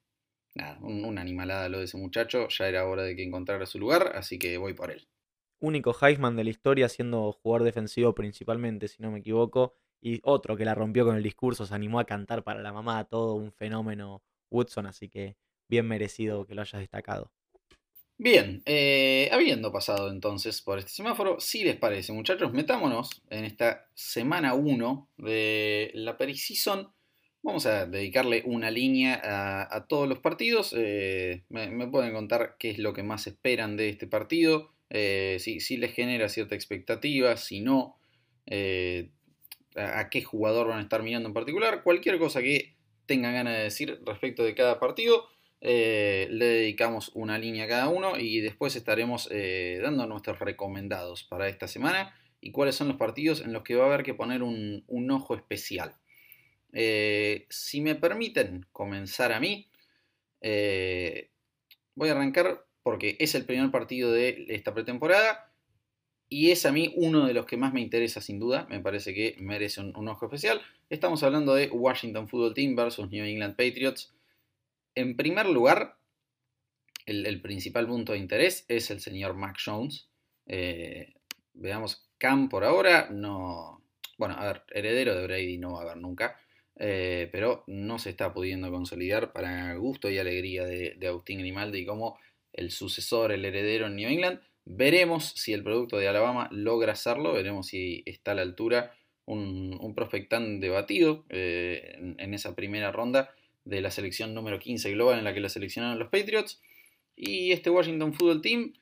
nada, 0.55 0.79
una 0.81 1.21
animalada 1.21 1.69
lo 1.69 1.77
de 1.77 1.85
ese 1.85 1.97
muchacho. 1.97 2.47
Ya 2.47 2.67
era 2.67 2.87
hora 2.87 3.03
de 3.03 3.15
que 3.15 3.21
encontrara 3.21 3.67
su 3.67 3.77
lugar, 3.77 4.13
así 4.15 4.39
que 4.39 4.57
voy 4.57 4.73
por 4.73 4.89
él 4.89 5.07
único 5.59 5.95
Heisman 5.99 6.35
de 6.35 6.43
la 6.43 6.49
historia 6.49 6.89
siendo 6.89 7.31
jugador 7.31 7.63
defensivo 7.63 8.13
principalmente, 8.15 8.87
si 8.87 9.01
no 9.01 9.11
me 9.11 9.19
equivoco, 9.19 9.73
y 10.01 10.21
otro 10.23 10.55
que 10.55 10.65
la 10.65 10.75
rompió 10.75 11.05
con 11.05 11.15
el 11.15 11.23
discurso, 11.23 11.65
se 11.65 11.75
animó 11.75 11.99
a 11.99 12.05
cantar 12.05 12.43
para 12.43 12.61
la 12.61 12.73
mamá, 12.73 13.03
todo 13.05 13.35
un 13.35 13.51
fenómeno 13.51 14.23
Woodson, 14.49 14.85
así 14.85 15.09
que 15.09 15.35
bien 15.67 15.87
merecido 15.87 16.45
que 16.45 16.55
lo 16.55 16.61
hayas 16.61 16.79
destacado. 16.79 17.31
Bien, 18.21 18.61
eh, 18.65 19.29
habiendo 19.31 19.71
pasado 19.71 20.11
entonces 20.11 20.61
por 20.61 20.77
este 20.77 20.91
semáforo, 20.91 21.39
si 21.39 21.63
les 21.63 21.77
parece, 21.77 22.11
muchachos, 22.11 22.51
metámonos 22.51 23.21
en 23.29 23.45
esta 23.45 23.87
semana 23.93 24.55
1 24.55 25.07
de 25.17 25.91
la 25.93 26.17
Season. 26.35 26.91
Vamos 27.41 27.65
a 27.65 27.85
dedicarle 27.85 28.43
una 28.45 28.71
línea 28.71 29.21
a, 29.71 29.87
todos 29.87 30.09
los 30.09 30.19
partidos. 30.19 30.75
Eh, 30.77 31.45
me, 31.47 31.87
pueden 31.87 32.11
contar 32.11 32.57
qué 32.59 32.71
es 32.71 32.79
lo 32.79 32.91
que 32.91 33.03
más 33.03 33.25
esperan 33.25 33.77
de 33.77 33.87
este 33.87 34.05
partido, 34.05 34.73
eh, 34.89 35.37
si, 35.39 35.77
les 35.77 35.93
genera 35.93 36.29
cierta 36.29 36.55
expectativa, 36.55 37.37
si 37.37 37.61
no, 37.61 37.97
a, 39.75 39.99
a 39.99 40.09
qué 40.09 40.21
jugador 40.23 40.67
van 40.67 40.79
a 40.79 40.81
estar 40.81 41.03
mirando 41.03 41.27
en 41.29 41.33
particular, 41.33 41.83
cualquier 41.83 42.17
cosa 42.19 42.41
que 42.41 42.75
tengan 43.09 43.33
ganas 43.33 43.57
de 43.57 43.63
decir 43.63 43.99
respecto 44.05 44.43
de 44.43 44.53
cada 44.53 44.79
partido. 44.79 45.27
Eh, 45.61 46.27
le 46.29 46.45
dedicamos 46.45 47.11
una 47.15 47.37
línea 47.37 47.65
a 47.65 47.67
cada 47.67 47.89
uno 47.89 48.17
y 48.17 48.39
después 48.39 48.75
estaremos 48.77 49.27
eh, 49.31 49.79
dando 49.81 50.05
nuestros 50.05 50.39
recomendados 50.39 51.23
para 51.23 51.49
esta 51.49 51.67
semana 51.67 52.15
y 52.39 52.51
cuáles 52.51 52.75
son 52.75 52.87
los 52.87 52.95
partidos 52.95 53.41
en 53.41 53.51
los 53.51 53.63
que 53.63 53.75
va 53.75 53.83
a 53.83 53.87
haber 53.87 54.03
que 54.03 54.13
poner 54.13 54.41
un, 54.41 55.11
ojo 55.11 55.35
especial. 55.35 55.95
Eh, 56.71 57.45
si 57.49 57.81
me 57.81 57.95
permiten 57.95 58.67
comenzar 58.71 59.33
a 59.33 59.39
mí, 59.39 59.69
voy 61.95 62.09
a 62.09 62.11
arrancar 62.11 62.65
porque 62.83 63.17
es 63.19 63.35
el 63.35 63.45
primer 63.45 63.71
partido 63.71 64.11
de 64.11 64.45
esta 64.49 64.73
pretemporada 64.73 65.51
y 66.29 66.51
es 66.51 66.65
a 66.65 66.71
mí 66.71 66.93
uno 66.95 67.25
de 67.25 67.33
los 67.33 67.45
que 67.45 67.57
más 67.57 67.73
me 67.73 67.81
interesa 67.81 68.21
sin 68.21 68.39
duda, 68.39 68.67
me 68.69 68.79
parece 68.79 69.13
que 69.13 69.35
merece 69.39 69.81
un 69.81 70.07
ojo 70.07 70.25
especial. 70.25 70.61
Estamos 70.89 71.23
hablando 71.23 71.55
de 71.55 71.69
Washington 71.69 72.27
Football 72.27 72.53
Team 72.53 72.75
versus 72.75 73.09
New 73.09 73.25
England 73.25 73.55
Patriots. 73.55 74.13
En 74.95 75.15
primer 75.15 75.47
lugar, 75.47 75.97
el, 77.05 77.41
principal 77.41 77.87
punto 77.87 78.13
de 78.13 78.19
interés 78.19 78.65
es 78.67 78.91
el 78.91 78.99
señor 78.99 79.33
Mac 79.33 79.57
Jones. 79.63 80.09
Eh, 80.45 81.13
veamos, 81.53 82.07
Cam 82.17 82.49
por 82.49 82.63
ahora 82.63 83.09
no. 83.09 83.83
Bueno, 84.17 84.35
a 84.37 84.45
ver, 84.45 84.63
heredero 84.71 85.15
de 85.15 85.25
Brady 85.25 85.57
no 85.57 85.73
va 85.73 85.79
a 85.79 85.83
haber 85.83 85.97
nunca. 85.97 86.39
Eh, 86.81 87.27
pero 87.31 87.63
no 87.67 87.99
se 87.99 88.09
está 88.09 88.33
pudiendo 88.33 88.71
consolidar 88.71 89.33
para 89.33 89.75
gusto 89.75 90.09
y 90.09 90.17
alegría 90.17 90.63
de, 90.65 90.97
Agustín 91.07 91.39
Grimaldi 91.39 91.85
como 91.85 92.17
el 92.53 92.71
sucesor, 92.71 93.31
el 93.31 93.45
heredero 93.45 93.87
en 93.87 93.95
New 93.95 94.09
England. 94.09 94.39
Veremos 94.65 95.33
si 95.35 95.53
el 95.53 95.63
producto 95.63 95.97
de 95.97 96.07
Alabama 96.07 96.47
logra 96.51 96.93
hacerlo, 96.93 97.33
veremos 97.33 97.67
si 97.67 98.03
está 98.05 98.31
a 98.31 98.35
la 98.35 98.41
altura 98.43 98.93
un, 99.29 99.77
un 99.79 99.93
prospect 99.93 100.33
debatido 100.33 101.23
eh, 101.29 102.15
en, 102.17 102.33
esa 102.33 102.55
primera 102.55 102.91
ronda 102.91 103.29
de 103.63 103.79
la 103.79 103.91
selección 103.91 104.33
número 104.33 104.57
15 104.57 104.91
global 104.91 105.19
en 105.19 105.23
la 105.23 105.35
que 105.35 105.39
la 105.39 105.49
seleccionaron 105.49 105.99
los 105.99 106.09
Patriots. 106.09 106.59
Y 107.15 107.51
este 107.51 107.69
Washington 107.69 108.13
Football 108.13 108.41
Team, 108.41 108.73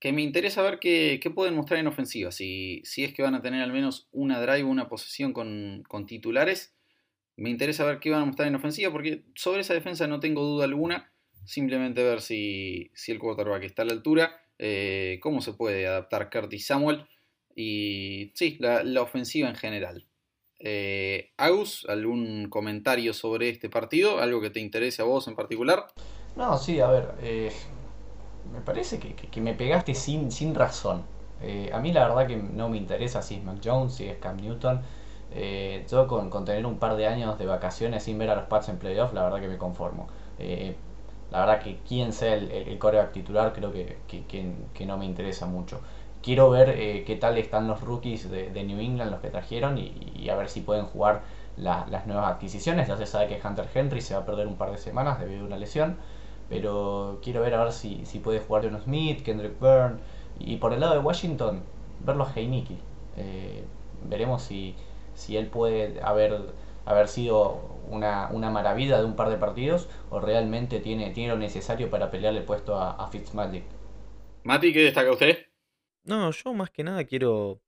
que 0.00 0.12
me 0.12 0.22
interesa 0.22 0.62
ver 0.62 0.80
qué, 0.80 1.20
pueden 1.32 1.54
mostrar 1.54 1.78
en 1.78 1.86
ofensiva. 1.86 2.32
Si, 2.32 2.82
si, 2.84 3.04
es 3.04 3.14
que 3.14 3.22
van 3.22 3.36
a 3.36 3.42
tener 3.42 3.62
al 3.62 3.72
menos 3.72 4.08
una 4.10 4.40
drive, 4.40 4.64
una 4.64 4.88
posesión 4.88 5.32
con, 5.32 5.84
titulares. 6.06 6.74
Me 7.36 7.50
interesa 7.50 7.84
ver 7.84 8.00
qué 8.00 8.10
van 8.10 8.22
a 8.22 8.26
mostrar 8.26 8.48
en 8.48 8.56
ofensiva, 8.56 8.90
porque 8.90 9.22
sobre 9.36 9.60
esa 9.60 9.74
defensa 9.74 10.08
no 10.08 10.18
tengo 10.18 10.42
duda 10.42 10.64
alguna. 10.64 11.12
Simplemente 11.44 12.02
ver 12.02 12.20
si, 12.20 12.90
si 12.94 13.12
el 13.12 13.18
quarterback 13.18 13.64
está 13.64 13.82
a 13.82 13.84
la 13.84 13.92
altura, 13.92 14.44
eh, 14.58 15.18
cómo 15.22 15.40
se 15.40 15.52
puede 15.52 15.86
adaptar 15.86 16.30
Curtis 16.30 16.66
Samuel 16.66 17.06
y 17.56 18.32
sí, 18.34 18.56
la 18.60 19.02
ofensiva 19.02 19.48
en 19.48 19.56
general. 19.56 20.06
Eh, 20.60 21.32
Agus, 21.36 21.86
¿algún 21.88 22.48
comentario 22.48 23.12
sobre 23.12 23.50
este 23.50 23.68
partido? 23.68 24.20
¿Algo 24.20 24.40
que 24.40 24.50
te 24.50 24.60
interese 24.60 25.02
a 25.02 25.04
vos 25.04 25.28
en 25.28 25.34
particular? 25.34 25.86
No, 26.36 26.56
sí, 26.56 26.80
a 26.80 26.88
ver, 26.88 27.10
eh, 27.20 27.52
me 28.52 28.60
parece 28.60 28.98
que, 28.98 29.40
me 29.40 29.54
pegaste 29.54 29.94
sin, 29.94 30.30
sin 30.30 30.54
razón. 30.54 31.04
A 31.72 31.78
mí 31.80 31.92
la 31.92 32.08
verdad 32.08 32.26
que 32.26 32.36
no 32.36 32.70
me 32.70 32.78
interesa 32.78 33.20
si 33.20 33.34
es 33.34 33.44
Mac 33.44 33.58
Jones, 33.62 33.96
si 33.96 34.06
es 34.06 34.16
Cam 34.16 34.38
Newton. 34.38 34.80
Yo 35.90 36.06
con, 36.06 36.44
tener 36.46 36.64
un 36.64 36.78
par 36.78 36.96
de 36.96 37.06
años 37.06 37.38
de 37.38 37.44
vacaciones 37.44 38.04
sin 38.04 38.16
ver 38.16 38.30
a 38.30 38.34
los 38.34 38.44
Pats 38.44 38.70
en 38.70 38.78
playoff, 38.78 39.12
la 39.12 39.24
verdad 39.24 39.42
que 39.42 39.48
me 39.48 39.58
conformo. 39.58 40.08
La 41.34 41.46
verdad 41.46 41.62
que 41.62 41.78
quien 41.86 42.12
sea 42.12 42.34
el, 42.34 42.50
el, 42.50 42.78
coreback 42.78 43.12
titular 43.12 43.52
creo 43.52 43.72
que, 43.72 43.98
que 44.06 44.86
no 44.86 44.96
me 44.96 45.04
interesa 45.04 45.46
mucho 45.46 45.80
quiero 46.24 46.48
ver 46.50 46.70
eh, 46.70 47.04
qué 47.06 47.16
tal 47.16 47.36
están 47.36 47.68
los 47.68 47.82
rookies 47.82 48.30
de, 48.30 48.64
New 48.64 48.80
England, 48.80 49.10
los 49.10 49.20
que 49.20 49.28
trajeron, 49.28 49.76
y, 49.78 50.28
a 50.30 50.36
ver 50.36 50.48
si 50.48 50.62
pueden 50.62 50.86
jugar 50.86 51.22
las 51.56 52.06
nuevas 52.06 52.32
adquisiciones. 52.32 52.88
Ya 52.88 52.96
se 52.96 53.06
sabe 53.06 53.28
que 53.28 53.46
Hunter 53.46 53.68
Henry 53.72 54.00
se 54.00 54.14
va 54.14 54.20
a 54.20 54.26
perder 54.26 54.46
un 54.46 54.56
par 54.56 54.70
de 54.70 54.78
semanas 54.78 55.20
debido 55.20 55.42
a 55.42 55.46
una 55.46 55.58
lesión, 55.58 55.96
pero 56.48 57.20
quiero 57.22 57.42
ver 57.42 57.54
a 57.54 57.64
ver 57.64 57.72
si, 57.72 58.06
si 58.06 58.18
puede 58.18 58.40
jugar 58.40 58.64
John 58.64 58.80
Smith, 58.80 59.22
Kendrick 59.22 59.60
Byrne, 59.60 59.98
y 60.40 60.56
por 60.56 60.72
el 60.72 60.80
lado 60.80 60.94
de 60.94 61.00
Washington, 61.00 61.62
verlo 62.00 62.24
a 62.24 62.32
Heineke. 62.34 62.78
Eh, 63.16 63.64
veremos 64.08 64.42
si, 64.42 64.74
si 65.14 65.36
él 65.36 65.46
puede 65.48 66.00
haber, 66.02 66.54
haber 66.84 67.08
sido 67.08 67.80
una, 67.88 68.28
una, 68.30 68.50
maravilla 68.50 68.98
de 68.98 69.04
un 69.04 69.16
par 69.16 69.30
de 69.30 69.36
partidos 69.36 69.88
o 70.10 70.20
realmente 70.20 70.80
tiene, 70.80 71.10
tiene 71.10 71.30
lo 71.30 71.38
necesario 71.38 71.90
para 71.90 72.10
pelearle 72.10 72.40
el 72.40 72.46
puesto 72.46 72.76
a, 72.76 72.92
a 72.92 73.08
Fitzmagic. 73.08 73.64
Mati, 74.42 74.72
¿qué 74.72 74.84
destaca 74.84 75.10
usted? 75.10 75.46
No, 76.04 76.30
yo 76.30 76.54
más 76.54 76.70
que 76.70 76.84
nada 76.84 77.04
quiero, 77.04 77.62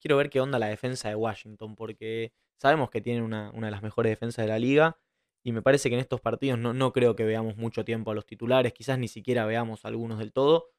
quiero 0.00 0.16
ver 0.16 0.30
qué 0.30 0.40
onda 0.40 0.58
la 0.58 0.66
defensa 0.66 1.08
de 1.08 1.14
Washington, 1.14 1.76
porque 1.76 2.32
sabemos 2.56 2.90
que 2.90 3.00
tienen 3.00 3.22
una, 3.22 3.50
una 3.52 3.68
de 3.68 3.70
las 3.70 3.82
mejores 3.82 4.10
defensas 4.10 4.44
de 4.44 4.48
la 4.48 4.58
liga, 4.58 4.98
y 5.44 5.52
me 5.52 5.62
parece 5.62 5.88
que 5.88 5.94
en 5.94 6.00
estos 6.00 6.20
partidos 6.20 6.58
no, 6.58 6.74
no 6.74 6.92
creo 6.92 7.14
que 7.14 7.24
veamos 7.24 7.56
mucho 7.56 7.84
tiempo 7.84 8.10
a 8.10 8.14
los 8.14 8.26
titulares, 8.26 8.72
quizás 8.72 8.98
ni 8.98 9.06
siquiera 9.06 9.46
veamos 9.46 9.84
algunos 9.84 10.18
del 10.18 10.32
todo, 10.32 10.70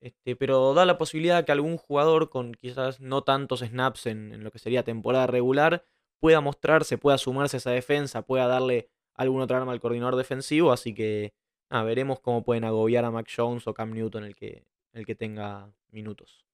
este, 0.00 0.36
pero 0.36 0.72
da 0.74 0.86
la 0.86 0.96
posibilidad 0.96 1.44
que 1.44 1.52
algún 1.52 1.76
jugador 1.76 2.30
con 2.30 2.54
quizás 2.54 3.00
no 3.00 3.24
tantos 3.24 3.60
snaps 3.60 4.06
en, 4.06 4.32
en 4.32 4.44
lo 4.44 4.50
que 4.50 4.58
sería 4.58 4.84
temporada 4.84 5.26
regular 5.26 5.84
pueda 6.20 6.40
mostrarse, 6.40 6.98
pueda 6.98 7.18
sumarse 7.18 7.56
a 7.56 7.58
esa 7.58 7.70
defensa, 7.70 8.22
pueda 8.22 8.46
darle 8.46 8.88
algún 9.14 9.40
otro 9.40 9.56
arma 9.56 9.72
al 9.72 9.80
coordinador 9.80 10.16
defensivo, 10.16 10.72
así 10.72 10.94
que 10.94 11.32
veremos 11.70 12.20
cómo 12.20 12.44
pueden 12.44 12.64
agobiar 12.64 13.04
a 13.04 13.10
Mac 13.10 13.28
Jones 13.34 13.66
o 13.66 13.74
Cam 13.74 13.92
Newton 13.92 14.24
el 14.24 14.34
que, 14.34 14.64
el 14.92 15.04
que 15.04 15.14
tenga 15.14 15.70
minutos. 15.90 16.44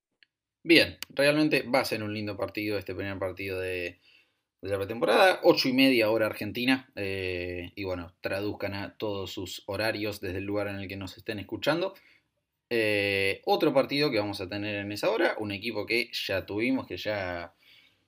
Bien, 0.63 0.97
realmente 1.11 1.63
va 1.63 1.81
a 1.81 1.85
ser 1.85 2.03
un 2.03 2.15
lindo 2.15 2.39
partido 2.39 2.79
este 2.79 2.95
primer 2.95 3.19
partido 3.19 3.61
de, 3.61 4.01
la 4.63 4.79
pretemporada. 4.79 5.41
8 5.43 5.69
y 5.69 5.73
media 5.75 6.11
hora 6.11 6.25
argentina. 6.25 6.91
Eh, 6.97 7.73
y 7.75 7.85
bueno, 7.85 8.15
traduzcan 8.23 8.73
a 8.73 8.97
todos 8.97 9.31
sus 9.31 9.63
horarios 9.67 10.23
desde 10.23 10.39
el 10.39 10.45
lugar 10.45 10.69
en 10.69 10.77
el 10.77 10.89
que 10.89 10.97
nos 10.97 11.19
estén 11.19 11.39
escuchando. 11.39 11.93
Eh, 12.71 13.43
otro 13.45 13.75
partido 13.75 14.11
que 14.11 14.19
vamos 14.19 14.41
a 14.41 14.49
tener 14.49 14.77
en 14.77 14.91
esa 14.91 15.11
hora. 15.11 15.37
Un 15.39 15.53
equipo 15.53 15.85
que 15.85 16.11
ya 16.13 16.47
tuvimos, 16.47 16.87
que 16.87 16.97
ya 16.97 17.55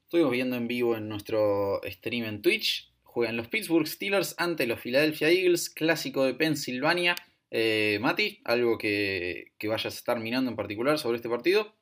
estuvimos 0.06 0.30
viendo 0.30 0.54
en 0.54 0.68
vivo 0.68 0.96
en 0.96 1.08
nuestro 1.08 1.80
stream 1.84 2.26
en 2.26 2.40
Twitch. 2.40 2.92
Juegan 3.02 3.36
los 3.36 3.48
Pittsburgh 3.48 3.88
Steelers 3.88 4.36
ante 4.38 4.64
los 4.68 4.78
Philadelphia 4.78 5.30
Eagles, 5.30 5.68
clásico 5.68 6.22
de 6.24 6.34
Pensilvania. 6.34 7.16
Eh, 7.50 7.98
Mati, 8.00 8.40
¿algo 8.44 8.78
que, 8.78 9.52
vayas 9.64 9.86
a 9.86 9.88
estar 9.88 10.20
mirando 10.20 10.48
en 10.48 10.56
particular 10.56 10.96
sobre 11.00 11.16
este 11.16 11.28
partido? 11.28 11.74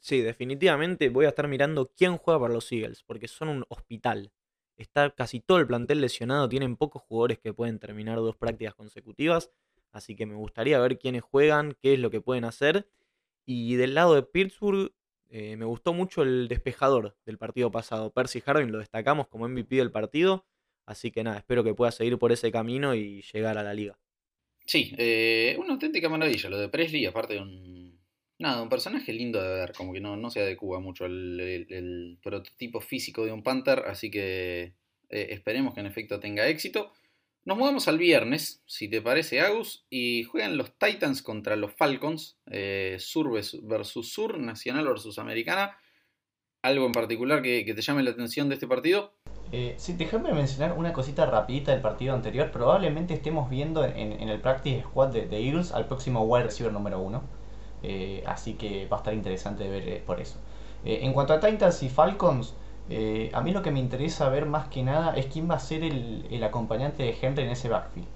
Sí, 0.00 0.22
definitivamente 0.22 1.08
voy 1.08 1.26
a 1.26 1.28
estar 1.28 1.46
mirando 1.46 1.92
quién 1.96 2.16
juega 2.16 2.40
para 2.40 2.52
los 2.52 2.72
Eagles, 2.72 3.04
porque 3.04 3.28
son 3.28 3.48
un 3.48 3.64
hospital. 3.68 4.32
Está 4.76 5.14
casi 5.14 5.38
todo 5.38 5.58
el 5.58 5.68
plantel 5.68 6.00
lesionado, 6.00 6.48
tienen 6.48 6.76
pocos 6.76 7.02
jugadores 7.02 7.38
que 7.38 7.54
pueden 7.54 7.78
terminar 7.78 8.16
dos 8.16 8.34
prácticas 8.36 8.74
consecutivas, 8.74 9.52
así 9.92 10.16
que 10.16 10.26
me 10.26 10.34
gustaría 10.34 10.80
ver 10.80 10.98
quiénes 10.98 11.22
juegan, 11.22 11.76
qué 11.80 11.94
es 11.94 12.00
lo 12.00 12.10
que 12.10 12.20
pueden 12.20 12.42
hacer. 12.42 12.88
Y 13.46 13.76
del 13.76 13.94
lado 13.94 14.16
de 14.16 14.24
Pittsburgh, 14.24 14.92
eh, 15.34 15.56
me 15.56 15.64
gustó 15.64 15.94
mucho 15.94 16.22
el 16.22 16.46
despejador 16.46 17.16
del 17.24 17.38
partido 17.38 17.70
pasado. 17.70 18.12
Percy 18.12 18.42
Harvin 18.44 18.70
lo 18.70 18.80
destacamos 18.80 19.28
como 19.28 19.48
MVP 19.48 19.76
del 19.76 19.90
partido, 19.90 20.44
así 20.84 21.10
que 21.10 21.24
nada, 21.24 21.38
espero 21.38 21.64
que 21.64 21.72
pueda 21.72 21.90
seguir 21.90 22.18
por 22.18 22.32
ese 22.32 22.52
camino 22.52 22.94
y 22.94 23.22
llegar 23.32 23.56
a 23.56 23.62
la 23.62 23.72
liga. 23.72 23.98
Sí, 24.66 24.94
eh, 24.98 25.56
una 25.58 25.72
auténtica 25.72 26.10
maravilla 26.10 26.50
lo 26.50 26.58
de 26.58 26.68
Presley, 26.68 27.06
aparte 27.06 27.34
de 27.34 27.40
un. 27.40 27.98
Nada, 28.38 28.62
un 28.62 28.68
personaje 28.68 29.12
lindo 29.14 29.40
de 29.40 29.54
ver, 29.54 29.72
como 29.72 29.94
que 29.94 30.00
no, 30.00 30.16
no 30.16 30.28
se 30.28 30.40
adecua 30.40 30.80
mucho 30.80 31.06
el, 31.06 32.18
prototipo 32.22 32.80
físico 32.82 33.24
de 33.24 33.32
un 33.32 33.42
Panther, 33.42 33.84
así 33.86 34.10
que 34.10 34.74
eh, 35.08 35.26
esperemos 35.30 35.72
que 35.72 35.80
en 35.80 35.86
efecto 35.86 36.20
tenga 36.20 36.46
éxito. 36.48 36.92
Nos 37.44 37.58
movemos 37.58 37.88
al 37.88 37.98
viernes, 37.98 38.62
si 38.66 38.88
te 38.88 39.02
parece, 39.02 39.40
Agus, 39.40 39.84
y 39.90 40.22
juegan 40.22 40.56
los 40.56 40.78
Titans 40.78 41.22
contra 41.22 41.56
los 41.56 41.72
Falcons, 41.72 42.38
eh, 42.46 42.96
Sur 43.00 43.32
versus 43.64 44.12
Sur, 44.12 44.38
Nacional 44.38 44.86
versus 44.86 45.18
Americana. 45.18 45.76
¿Algo 46.62 46.86
en 46.86 46.92
particular 46.92 47.42
que, 47.42 47.64
te 47.64 47.82
llame 47.82 48.04
la 48.04 48.10
atención 48.10 48.48
de 48.48 48.54
este 48.54 48.68
partido? 48.68 49.14
Eh, 49.50 49.74
sí, 49.76 49.94
déjame 49.94 50.32
mencionar 50.32 50.78
una 50.78 50.92
cosita 50.92 51.26
rapidita 51.26 51.72
del 51.72 51.80
partido 51.80 52.14
anterior. 52.14 52.52
Probablemente 52.52 53.14
estemos 53.14 53.50
viendo 53.50 53.84
en, 53.84 54.12
el 54.28 54.40
practice 54.40 54.82
squad 54.82 55.08
de, 55.08 55.36
Eagles 55.36 55.72
al 55.72 55.88
próximo 55.88 56.22
wide 56.22 56.44
receiver 56.44 56.72
número 56.72 57.00
uno. 57.00 57.24
Eh, 57.82 58.22
así 58.24 58.54
que 58.54 58.86
va 58.86 58.98
a 58.98 59.00
estar 59.00 59.14
interesante 59.14 59.68
ver 59.68 59.88
eh, 59.88 60.02
por 60.06 60.20
eso. 60.20 60.38
En 60.84 61.12
cuanto 61.12 61.32
a 61.32 61.40
Titans 61.40 61.82
y 61.82 61.88
Falcons, 61.88 62.54
a 63.32 63.40
mí 63.40 63.52
lo 63.52 63.62
que 63.62 63.70
me 63.70 63.80
interesa 63.80 64.28
ver 64.28 64.46
más 64.46 64.68
que 64.68 64.82
nada 64.82 65.14
es 65.14 65.26
quién 65.26 65.50
va 65.50 65.54
a 65.54 65.60
ser 65.60 65.82
el, 65.84 66.42
acompañante 66.44 67.02
de 67.04 67.16
Henry 67.20 67.44
en 67.44 67.50
ese 67.50 67.68
backfield. 67.68 68.08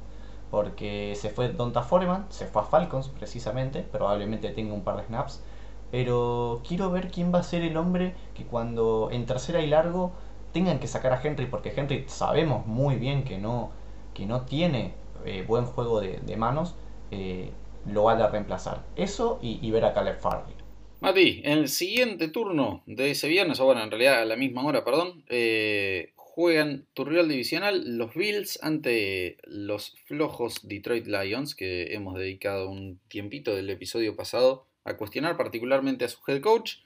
porque 0.50 1.14
se 1.16 1.30
fue 1.30 1.48
Donta 1.48 1.82
Foreman, 1.82 2.26
se 2.30 2.46
fue 2.46 2.62
a 2.62 2.64
Falcons 2.64 3.08
precisamente, 3.08 3.82
probablemente 3.82 4.50
tenga 4.50 4.74
un 4.74 4.82
par 4.82 4.96
de 4.96 5.04
snaps, 5.04 5.42
pero 5.90 6.62
quiero 6.66 6.90
ver 6.90 7.10
quién 7.10 7.32
va 7.32 7.40
a 7.40 7.42
ser 7.42 7.62
el 7.62 7.76
hombre 7.76 8.14
que 8.34 8.44
cuando 8.44 9.08
en 9.12 9.26
tercera 9.26 9.60
y 9.60 9.66
largo 9.66 10.12
tengan 10.52 10.78
que 10.78 10.86
sacar 10.88 11.12
a 11.12 11.20
Henry, 11.22 11.46
porque 11.46 11.72
Henry 11.76 12.04
sabemos 12.08 12.66
muy 12.66 12.96
bien 12.96 13.24
que 13.24 13.38
no, 13.38 13.70
que 14.14 14.26
no 14.26 14.42
tiene 14.42 14.94
eh, 15.26 15.44
buen 15.46 15.66
juego 15.66 16.00
de, 16.00 16.36
manos, 16.36 16.74
eh, 17.10 17.52
lo 17.84 18.04
va 18.04 18.12
a 18.12 18.28
reemplazar. 18.28 18.82
Eso 18.96 19.38
y, 19.42 19.70
ver 19.70 19.84
a 19.84 19.92
Caleb 19.92 20.18
Farley. 20.18 20.55
Mati, 21.00 21.42
en 21.44 21.58
el 21.58 21.68
siguiente 21.68 22.28
turno 22.28 22.82
de 22.86 23.10
ese 23.10 23.28
viernes, 23.28 23.60
o 23.60 23.66
bueno, 23.66 23.82
en 23.82 23.90
realidad 23.90 24.22
a 24.22 24.24
la 24.24 24.36
misma 24.36 24.64
hora, 24.64 24.82
perdón, 24.82 25.24
eh, 25.28 26.12
juegan 26.16 26.86
tu 26.94 27.04
rival 27.04 27.28
divisional 27.28 27.96
los 27.98 28.14
Bills 28.14 28.58
ante 28.62 29.36
los 29.44 29.94
flojos 30.06 30.66
Detroit 30.66 31.06
Lions, 31.06 31.54
que 31.54 31.94
hemos 31.94 32.18
dedicado 32.18 32.70
un 32.70 32.98
tiempito 33.08 33.54
del 33.54 33.68
episodio 33.68 34.16
pasado 34.16 34.66
a 34.84 34.96
cuestionar 34.96 35.36
particularmente 35.36 36.04
a 36.04 36.08
su 36.08 36.18
head 36.26 36.40
coach. 36.40 36.76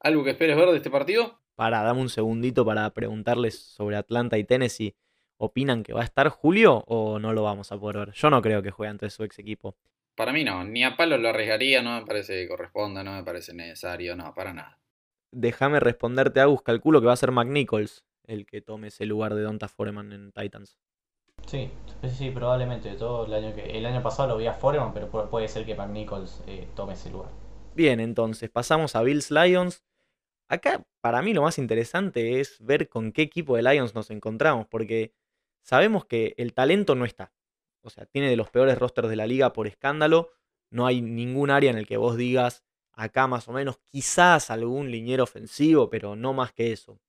¿Algo 0.00 0.24
que 0.24 0.30
esperes 0.30 0.56
ver 0.56 0.70
de 0.70 0.76
este 0.76 0.90
partido? 0.90 1.38
Para, 1.54 1.82
dame 1.82 2.00
un 2.00 2.08
segundito 2.08 2.64
para 2.64 2.88
preguntarles 2.90 3.58
sobre 3.58 3.96
Atlanta 3.96 4.38
y 4.38 4.44
Tennessee. 4.44 4.94
¿Opinan 5.38 5.82
que 5.82 5.92
va 5.92 6.02
a 6.02 6.04
estar 6.04 6.28
Julio 6.28 6.84
o 6.86 7.18
no 7.18 7.32
lo 7.32 7.42
vamos 7.42 7.70
a 7.72 7.78
poder 7.78 7.96
ver? 7.96 8.12
Yo 8.12 8.30
no 8.30 8.40
creo 8.42 8.62
que 8.62 8.70
juegue 8.70 8.90
ante 8.90 9.10
su 9.10 9.24
ex 9.24 9.38
equipo. 9.38 9.74
Para 10.18 10.32
mí 10.32 10.42
no, 10.42 10.64
ni 10.64 10.82
a 10.82 10.96
palo 10.96 11.16
lo 11.16 11.28
arriesgaría, 11.28 11.80
no 11.80 12.00
me 12.00 12.04
parece 12.04 12.42
que 12.42 12.48
corresponda, 12.48 13.04
no 13.04 13.12
me 13.12 13.22
parece 13.22 13.54
necesario, 13.54 14.16
no, 14.16 14.34
para 14.34 14.52
nada. 14.52 14.76
Déjame 15.30 15.78
responderte, 15.78 16.40
Agus, 16.40 16.62
calculo 16.62 17.00
que 17.00 17.06
va 17.06 17.12
a 17.12 17.16
ser 17.16 17.30
McNichols 17.30 18.04
el 18.24 18.44
que 18.44 18.60
tome 18.60 18.88
ese 18.88 19.06
lugar 19.06 19.36
de 19.36 19.42
Donta 19.42 19.68
Foreman 19.68 20.12
en 20.12 20.32
Titans. 20.32 20.76
Sí, 21.46 21.70
sí, 22.12 22.32
probablemente. 22.32 22.96
Todo 22.96 23.26
el 23.26 23.32
año 23.32 23.54
que 23.54 23.78
el 23.78 23.86
año 23.86 24.02
pasado 24.02 24.30
lo 24.30 24.38
vi 24.38 24.48
a 24.48 24.54
Foreman, 24.54 24.92
pero 24.92 25.08
puede 25.30 25.46
ser 25.46 25.64
que 25.64 25.76
McNichols 25.76 26.42
eh, 26.48 26.66
tome 26.74 26.94
ese 26.94 27.10
lugar. 27.10 27.30
Bien, 27.76 28.00
entonces 28.00 28.50
pasamos 28.50 28.96
a 28.96 29.02
Bills 29.02 29.30
Lions. 29.30 29.84
Acá 30.48 30.84
para 31.00 31.22
mí 31.22 31.32
lo 31.32 31.42
más 31.42 31.58
interesante 31.58 32.40
es 32.40 32.58
ver 32.58 32.88
con 32.88 33.12
qué 33.12 33.22
equipo 33.22 33.54
de 33.54 33.62
Lions 33.62 33.94
nos 33.94 34.10
encontramos, 34.10 34.66
porque 34.66 35.14
sabemos 35.62 36.06
que 36.06 36.34
el 36.38 36.54
talento 36.54 36.96
no 36.96 37.04
está. 37.04 37.32
O 37.82 37.90
sea, 37.90 38.06
tiene 38.06 38.28
de 38.28 38.36
los 38.36 38.50
peores 38.50 38.78
rosters 38.78 39.08
de 39.08 39.16
la 39.16 39.26
liga 39.26 39.52
por 39.52 39.66
escándalo. 39.66 40.30
No 40.70 40.86
hay 40.86 41.00
ningún 41.00 41.50
área 41.50 41.70
en 41.70 41.78
el 41.78 41.86
que 41.86 41.96
vos 41.96 42.16
digas 42.16 42.64
acá 42.98 43.28
más 43.28 43.46
o 43.48 43.52
menos, 43.52 43.78
quizás 43.78 44.50
algún 44.50 44.90
liniero 44.90 45.22
ofensivo, 45.22 45.88
pero 45.88 46.16
no 46.16 46.32
más 46.32 46.52
que 46.52 46.72
eso. 46.72 47.00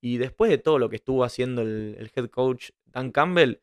Y 0.00 0.18
después 0.18 0.50
de 0.50 0.58
todo 0.58 0.78
lo 0.78 0.90
que 0.90 0.96
estuvo 0.96 1.24
haciendo 1.24 1.62
el, 1.62 2.10
head 2.14 2.28
coach 2.28 2.70
Dan 2.84 3.12
Campbell, 3.12 3.60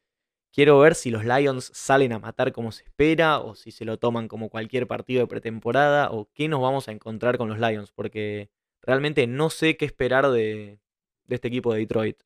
quiero 0.51 0.79
ver 0.79 0.96
si 0.96 1.12
los 1.12 1.25
Lions 1.25 1.70
salen 1.74 2.12
a 2.13 2.20
matar 2.20 2.53
como 2.53 2.72
se 2.72 2.84
espera 2.86 3.39
o 3.39 3.53
si 3.53 3.72
se 3.72 3.86
lo 3.86 4.00
toman 4.00 4.27
como 4.27 4.50
cualquier 4.50 4.88
partido 4.88 5.22
de 5.22 5.27
pretemporada 5.27 6.10
o 6.12 6.29
qué 6.34 6.48
nos 6.48 6.62
vamos 6.62 6.88
a 6.88 6.91
encontrar 6.91 7.38
con 7.38 7.50
los 7.50 7.60
Lions, 7.60 7.91
porque 7.91 8.50
realmente 8.82 9.27
no 9.27 9.51
sé 9.51 9.77
qué 9.77 9.86
esperar 9.86 10.32
de 10.32 10.79
este 11.27 11.50
equipo 11.50 11.74
de 11.74 11.82
Detroit. 11.82 12.24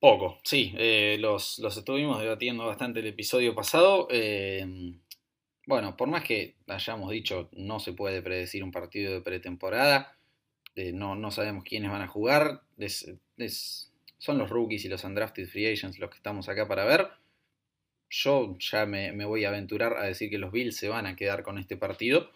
Poco, 0.00 0.40
sí, 0.44 0.72
eh, 0.78 1.18
los, 1.20 1.58
estuvimos 1.58 2.18
debatiendo 2.22 2.64
bastante 2.64 3.00
el 3.00 3.06
episodio 3.08 3.54
pasado. 3.54 4.08
Em, 4.10 4.98
bueno, 5.66 5.94
por 5.94 6.08
más 6.08 6.24
que 6.24 6.56
hayamos 6.68 7.10
dicho 7.10 7.50
no 7.52 7.80
se 7.80 7.92
puede 7.92 8.22
predecir 8.22 8.64
un 8.64 8.72
partido 8.72 9.12
de 9.12 9.20
pretemporada, 9.20 10.16
eh, 10.74 10.92
no, 10.92 11.16
no, 11.16 11.30
sabemos 11.30 11.64
quiénes 11.64 11.90
van 11.90 12.00
a 12.00 12.08
jugar, 12.08 12.62
son 14.18 14.38
los 14.38 14.48
rookies 14.48 14.86
y 14.86 14.88
los 14.88 15.04
undrafted 15.04 15.46
free 15.48 15.66
agents 15.66 15.98
los 15.98 16.08
que 16.08 16.16
estamos 16.16 16.48
acá 16.48 16.66
para 16.66 16.84
ver. 16.86 17.08
Yo 18.08 18.56
ya 18.58 18.86
me, 18.86 19.12
voy 19.26 19.44
a 19.44 19.50
aventurar 19.50 19.98
a 19.98 20.04
decir 20.04 20.30
que 20.30 20.38
los 20.38 20.50
Bills 20.50 20.76
se 20.76 20.88
van 20.88 21.06
a 21.06 21.14
quedar 21.14 21.42
con 21.42 21.58
este 21.58 21.76
partido. 21.76 22.30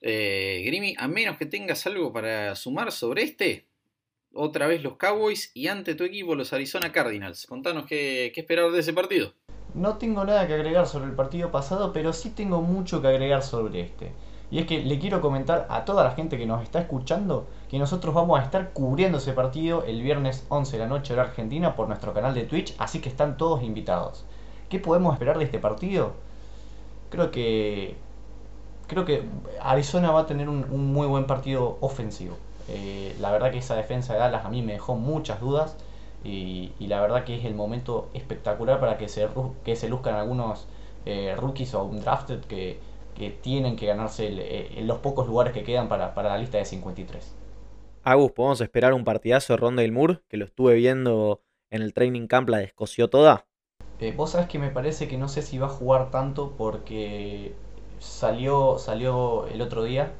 Eh, 0.00 0.62
Grimy, 0.64 0.94
a 0.98 1.08
menos 1.08 1.36
que 1.36 1.46
tengas 1.46 1.86
algo 1.86 2.12
para 2.12 2.54
sumar 2.56 2.90
sobre 2.90 3.22
este, 3.22 3.66
otra 4.32 4.66
vez 4.66 4.82
los 4.82 4.96
Cowboys 4.96 5.50
y 5.54 5.68
ante 5.68 5.94
tu 5.94 6.04
equipo 6.04 6.34
los 6.34 6.52
Arizona 6.52 6.92
Cardinals. 6.92 7.46
Contanos 7.46 7.86
qué, 7.86 8.32
esperar 8.34 8.70
de 8.70 8.80
ese 8.80 8.92
partido. 8.92 9.32
No 9.74 9.98
tengo 9.98 10.24
nada 10.24 10.46
que 10.46 10.54
agregar 10.54 10.86
sobre 10.86 11.06
el 11.06 11.14
partido 11.14 11.50
pasado, 11.50 11.92
pero 11.92 12.12
sí 12.12 12.30
tengo 12.30 12.62
mucho 12.62 13.02
que 13.02 13.08
agregar 13.08 13.42
sobre 13.42 13.80
este. 13.80 14.12
Y 14.50 14.58
es 14.58 14.66
que 14.66 14.82
le 14.82 14.98
quiero 14.98 15.20
comentar 15.20 15.66
a 15.68 15.84
toda 15.84 16.04
la 16.04 16.12
gente 16.12 16.38
que 16.38 16.46
nos 16.46 16.62
está 16.62 16.80
escuchando 16.80 17.48
que 17.68 17.78
nosotros 17.78 18.14
vamos 18.14 18.38
a 18.38 18.44
estar 18.44 18.72
cubriendo 18.72 19.18
ese 19.18 19.32
partido 19.32 19.84
el 19.84 20.02
viernes 20.02 20.46
11 20.48 20.76
de 20.76 20.82
la 20.84 20.88
noche 20.88 21.14
de 21.14 21.20
Argentina 21.20 21.74
por 21.74 21.88
nuestro 21.88 22.14
canal 22.14 22.32
de 22.32 22.44
Twitch, 22.44 22.74
así 22.78 23.00
que 23.00 23.08
están 23.08 23.36
todos 23.36 23.62
invitados. 23.62 24.24
¿Qué 24.68 24.78
podemos 24.78 25.12
esperar 25.14 25.38
de 25.38 25.44
este 25.44 25.58
partido? 25.58 26.14
Creo 27.10 27.30
que 27.30 27.96
creo 28.86 29.04
que 29.04 29.24
Arizona 29.60 30.12
va 30.12 30.20
a 30.20 30.26
tener 30.26 30.48
un 30.48 30.92
muy 30.92 31.08
buen 31.08 31.26
partido 31.26 31.76
ofensivo. 31.80 32.36
Eh, 32.68 33.14
la 33.20 33.30
verdad 33.30 33.52
que 33.52 33.58
esa 33.58 33.76
defensa 33.76 34.14
de 34.14 34.18
Dallas 34.18 34.44
a 34.44 34.48
mí 34.48 34.62
me 34.62 34.72
dejó 34.72 34.96
muchas 34.96 35.40
dudas 35.40 35.76
y, 36.24 36.72
la 36.80 37.00
verdad 37.00 37.24
que 37.24 37.36
es 37.36 37.44
el 37.44 37.54
momento 37.54 38.08
espectacular 38.12 38.80
para 38.80 38.98
que 38.98 39.08
se, 39.08 39.28
que 39.64 39.76
se 39.76 39.88
luzcan 39.88 40.16
algunos 40.16 40.66
eh, 41.04 41.34
rookies 41.36 41.74
o 41.74 41.84
un 41.84 42.00
drafted 42.00 42.40
que, 42.40 42.78
tienen 43.40 43.76
que 43.76 43.86
ganarse 43.86 44.28
eh, 44.28 44.82
los 44.82 44.98
pocos 44.98 45.26
lugares 45.26 45.54
que 45.54 45.62
quedan 45.62 45.88
para, 45.88 46.12
la 46.14 46.36
lista 46.36 46.58
de 46.58 46.66
53. 46.66 47.34
Agus, 48.02 48.32
¿podemos 48.32 48.60
esperar 48.60 48.92
un 48.92 49.04
partidazo 49.04 49.52
de 49.52 49.56
Ronda 49.56 49.82
del 49.82 49.92
Moore? 49.92 50.20
Que 50.28 50.36
lo 50.36 50.44
estuve 50.44 50.74
viendo 50.74 51.40
en 51.70 51.80
el 51.80 51.94
training 51.94 52.26
camp, 52.26 52.50
la 52.50 52.58
descoció 52.58 53.08
toda. 53.08 53.46
Vos 54.16 54.32
sabés 54.32 54.48
que 54.48 54.58
me 54.58 54.68
parece 54.68 55.08
que 55.08 55.16
no 55.16 55.28
sé 55.28 55.40
si 55.40 55.56
va 55.56 55.68
a 55.68 55.70
jugar 55.70 56.10
tanto 56.10 56.52
porque 56.58 57.54
salió, 58.00 58.76
salió 58.78 59.46
el 59.46 59.62
otro 59.62 59.82
día, 59.82 60.12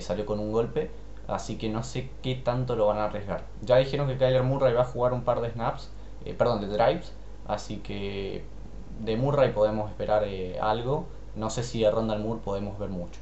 salió 0.00 0.24
con 0.24 0.40
un 0.40 0.50
golpe 0.50 0.90
así 1.30 1.56
que 1.56 1.68
no 1.68 1.82
sé 1.82 2.10
qué 2.22 2.34
tanto 2.34 2.76
lo 2.76 2.86
van 2.86 2.98
a 2.98 3.04
arriesgar. 3.04 3.46
Ya 3.62 3.76
dijeron 3.76 4.08
que 4.08 4.16
Kyler 4.16 4.42
Murray 4.42 4.74
va 4.74 4.82
a 4.82 4.86
jugar 4.86 5.12
un 5.12 5.24
par 5.24 5.40
de 5.40 5.50
snaps, 5.50 5.90
eh, 6.24 6.34
perdón, 6.34 6.60
de 6.60 6.66
drives, 6.68 7.12
así 7.46 7.78
que 7.78 8.44
de 9.00 9.16
Murray 9.16 9.52
podemos 9.52 9.90
esperar 9.90 10.24
eh, 10.26 10.58
algo. 10.60 11.06
No 11.34 11.50
sé 11.50 11.62
si 11.62 11.80
de 11.80 11.90
Rondal 11.90 12.20
Moore 12.20 12.40
podemos 12.44 12.78
ver 12.78 12.90
mucho. 12.90 13.20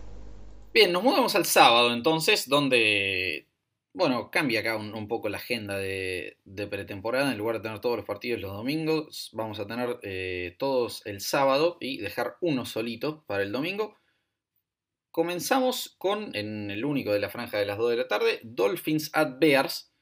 Bien, 0.73 0.93
nos 0.93 1.03
mudamos 1.03 1.35
al 1.35 1.45
sábado 1.45 1.93
entonces, 1.93 2.49
donde, 2.49 3.47
bueno, 3.93 4.31
cambia 4.31 4.61
acá 4.61 4.77
un, 4.77 5.09
poco 5.09 5.29
la 5.29 5.39
agenda 5.39 5.77
de, 5.77 6.37
pretemporada. 6.71 7.33
En 7.33 7.39
lugar 7.39 7.57
de 7.57 7.63
tener 7.63 7.81
todos 7.81 7.97
los 7.97 8.07
partidos 8.07 8.41
los 8.41 8.53
domingos, 8.53 9.31
vamos 9.33 9.59
a 9.61 9.67
tener 9.67 9.99
eh, 10.03 10.57
todos 10.59 11.05
el 11.07 11.21
sábado 11.21 11.77
y 11.81 11.99
dejar 11.99 12.37
uno 12.41 12.65
solito 12.65 13.25
para 13.27 13.43
el 13.43 13.53
domingo. 13.53 13.95
Comenzamos 15.11 15.95
con, 15.99 16.35
en 16.37 16.71
el 16.71 16.85
único 16.85 17.13
de 17.13 17.21
la 17.21 17.31
franja 17.31 17.59
de 17.59 17.67
las 17.67 17.79
2 17.79 17.91
de 17.91 17.97
la 17.97 18.09
tarde, 18.09 18.41
Dolphins 18.43 19.11
at 19.15 19.39
Bears. 19.39 19.93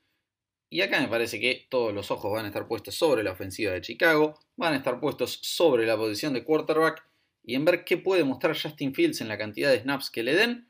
Y 0.68 0.80
acá 0.80 1.00
me 1.00 1.08
parece 1.08 1.38
que 1.38 1.66
todos 1.70 1.94
los 1.94 2.10
ojos 2.10 2.32
van 2.32 2.44
a 2.44 2.48
estar 2.48 2.66
puestos 2.66 2.96
sobre 2.96 3.22
la 3.22 3.32
ofensiva 3.32 3.72
de 3.72 3.80
Chicago, 3.80 4.38
van 4.56 4.74
a 4.74 4.76
estar 4.76 4.98
puestos 4.98 5.38
sobre 5.42 5.86
la 5.86 5.96
posición 5.96 6.34
de 6.34 6.44
quarterback 6.44 7.06
y 7.44 7.54
en 7.54 7.64
ver 7.64 7.84
qué 7.84 7.96
puede 7.96 8.24
mostrar 8.24 8.60
Justin 8.60 8.92
Fields 8.92 9.20
en 9.20 9.28
la 9.28 9.38
cantidad 9.38 9.70
de 9.70 9.80
snaps 9.80 10.10
que 10.10 10.24
le 10.24 10.34
den. 10.34 10.66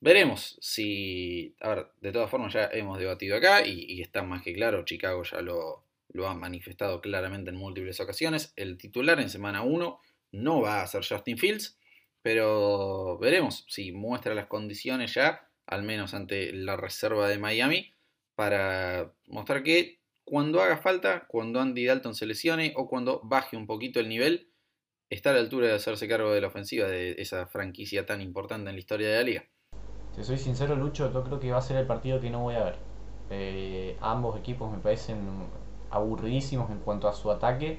Veremos 0.00 0.56
si, 0.60 1.56
a 1.60 1.70
ver, 1.70 1.86
de 2.00 2.12
todas 2.12 2.30
formas 2.30 2.52
ya 2.52 2.68
hemos 2.72 2.98
debatido 2.98 3.36
acá 3.36 3.66
y, 3.66 4.00
está 4.00 4.22
más 4.22 4.42
que 4.42 4.54
claro, 4.54 4.84
Chicago 4.84 5.24
ya 5.24 5.40
lo, 5.42 5.84
lo 6.08 6.28
ha 6.28 6.34
manifestado 6.34 7.00
claramente 7.00 7.50
en 7.50 7.56
múltiples 7.56 7.98
ocasiones. 7.98 8.52
El 8.54 8.78
titular 8.78 9.18
en 9.20 9.30
semana 9.30 9.62
1 9.62 10.00
no 10.32 10.60
va 10.60 10.82
a 10.82 10.86
ser 10.86 11.04
Justin 11.04 11.38
Fields. 11.38 11.78
Pero 12.26 13.18
veremos 13.18 13.64
si 13.68 13.92
muestra 13.92 14.34
las 14.34 14.46
condiciones 14.46 15.14
ya, 15.14 15.48
al 15.64 15.84
menos 15.84 16.12
ante 16.12 16.52
la 16.52 16.76
reserva 16.76 17.28
de 17.28 17.38
Miami, 17.38 17.92
para 18.34 19.12
mostrar 19.28 19.62
que 19.62 20.00
cuando 20.24 20.60
haga 20.60 20.76
falta, 20.76 21.28
cuando 21.28 21.60
Andy 21.60 21.86
Dalton 21.86 22.16
se 22.16 22.26
lesione 22.26 22.74
o 22.74 22.88
cuando 22.88 23.20
baje 23.22 23.56
un 23.56 23.68
poquito 23.68 24.00
el 24.00 24.08
nivel, 24.08 24.50
está 25.08 25.30
a 25.30 25.34
la 25.34 25.38
altura 25.38 25.68
de 25.68 25.74
hacerse 25.74 26.08
cargo 26.08 26.32
de 26.32 26.40
la 26.40 26.48
ofensiva 26.48 26.88
de 26.88 27.14
esa 27.16 27.46
franquicia 27.46 28.06
tan 28.06 28.20
importante 28.20 28.70
en 28.70 28.74
la 28.74 28.80
historia 28.80 29.08
de 29.08 29.14
la 29.14 29.22
liga. 29.22 29.44
Si 30.16 30.24
soy 30.24 30.38
sincero, 30.38 30.74
Lucho, 30.74 31.12
yo 31.12 31.22
creo 31.22 31.38
que 31.38 31.52
va 31.52 31.58
a 31.58 31.62
ser 31.62 31.76
el 31.76 31.86
partido 31.86 32.20
que 32.20 32.30
no 32.30 32.40
voy 32.40 32.56
a 32.56 32.64
ver. 32.64 32.76
Eh, 33.30 33.96
ambos 34.00 34.36
equipos 34.36 34.72
me 34.72 34.78
parecen 34.78 35.20
aburridísimos 35.92 36.72
en 36.72 36.80
cuanto 36.80 37.06
a 37.06 37.12
su 37.12 37.30
ataque 37.30 37.78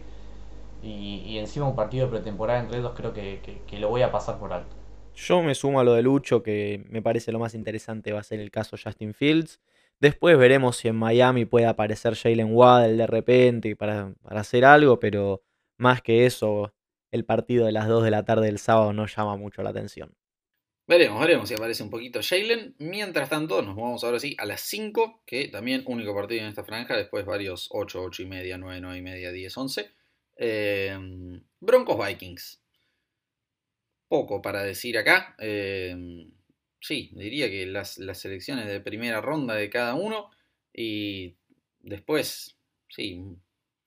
y, 0.82 1.38
encima 1.38 1.68
un 1.68 1.76
partido 1.76 2.06
de 2.06 2.12
pretemporada 2.12 2.60
entre 2.60 2.80
dos 2.80 2.94
creo 2.96 3.13
que, 3.13 3.60
lo 3.80 3.90
voy 3.90 4.02
a 4.02 4.12
pasar 4.12 4.40
por 4.40 4.54
alto. 4.54 4.76
Yo 5.16 5.42
me 5.42 5.56
sumo 5.56 5.80
a 5.80 5.84
lo 5.84 5.94
de 5.94 6.04
Lucho, 6.04 6.44
que 6.44 6.86
me 6.90 7.02
parece 7.02 7.32
lo 7.32 7.40
más 7.40 7.56
interesante 7.56 8.13
va 8.13 8.20
a 8.20 8.24
ser 8.24 8.40
el 8.40 8.52
caso 8.52 8.78
Justin 8.82 9.13
Fields. 9.13 9.60
Después 10.00 10.38
veremos 10.38 10.78
si 10.78 10.88
en 10.88 10.96
Miami 10.96 11.46
puede 11.46 11.66
aparecer 11.66 12.16
Jalen 12.16 12.54
Waddell 12.54 12.98
de 12.98 13.08
repente 13.08 13.76
para, 13.76 14.13
para 14.22 14.42
hacer 14.42 14.63
algo, 14.63 15.00
pero 15.00 15.42
más 15.78 16.04
que 16.04 16.28
eso, 16.28 16.74
el 17.12 17.26
partido 17.26 17.66
de 17.66 17.72
las 17.72 17.88
2 17.88 18.04
de 18.04 18.12
la 18.12 18.24
tarde 18.24 18.46
del 18.46 18.60
sábado 18.60 18.94
no 18.94 19.08
llama 19.08 19.38
mucho 19.38 19.63
la 19.63 19.72
atención. 19.72 20.16
Veremos, 20.88 21.20
veremos 21.20 21.50
si 21.50 21.56
aparece 21.56 21.84
un 21.84 21.90
poquito 21.90 22.22
Jalen. 22.24 22.76
Mientras 22.80 23.30
tanto, 23.30 23.62
nos 23.62 23.76
vamos 23.76 24.06
ahora 24.06 24.22
sí 24.22 24.38
a 24.40 24.46
las 24.46 24.62
5, 24.62 25.24
que 25.26 25.50
también 25.50 25.84
único 25.86 26.16
partido 26.16 26.44
en 26.44 26.48
esta 26.48 26.63
franja, 26.63 26.96
después 26.96 27.26
varios 27.26 27.68
8, 27.72 28.04
8 28.04 28.24
y 28.24 28.26
media, 28.26 28.58
9, 28.58 28.80
9 28.80 28.98
y 28.98 29.02
media, 29.02 29.32
10, 29.34 29.58
11. 29.58 29.97
Em, 30.38 31.41
Broncos 31.60 31.97
Vikings. 31.97 32.62
Poco 34.08 34.41
para 34.41 34.63
decir 34.63 34.97
acá. 34.97 35.36
Em, 35.39 36.32
sí, 36.80 37.12
diría 37.13 37.50
que 37.50 37.65
las, 37.65 38.00
selecciones 38.13 38.67
de 38.67 38.80
primera 38.80 39.21
ronda 39.21 39.56
de 39.56 39.69
cada 39.69 39.95
uno. 39.95 40.32
Y 40.73 41.36
después, 41.80 42.58
sí, 42.89 43.21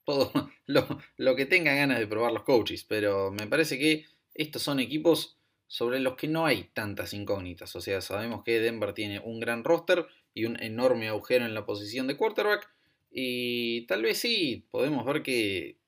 todo 0.05 0.33
lo, 0.67 0.87
lo, 1.17 1.37
que 1.37 1.47
tengan 1.47 1.77
ganas 1.77 1.99
de 1.99 2.07
probar 2.07 2.33
los 2.33 2.43
coaches. 2.43 2.85
Pero 2.85 3.31
me 3.31 3.47
parece 3.47 3.79
que 3.79 4.07
estos 4.35 4.63
son 4.63 4.81
equipos 4.81 5.39
sobre 5.67 6.01
los 6.01 6.17
que 6.17 6.29
no 6.29 6.47
hay 6.47 6.65
tantas 6.75 7.15
incógnitas. 7.15 7.75
O 7.77 7.81
sea, 7.81 8.01
sabemos 8.01 8.43
que 8.45 8.61
Denver 8.61 8.93
tiene 8.93 9.21
un 9.21 9.39
gran 9.39 9.63
roster 9.65 10.07
y 10.35 10.45
un 10.45 10.61
enorme 10.63 11.09
agujero 11.09 11.45
en 11.45 11.55
la 11.55 11.65
posición 11.65 12.09
de 12.09 12.17
quarterback. 12.17 12.69
Y 13.11 13.87
tal 13.87 14.03
vez 14.03 14.19
sí, 14.19 14.67
podemos 14.71 15.05
ver 15.05 15.23
que, 15.23 15.80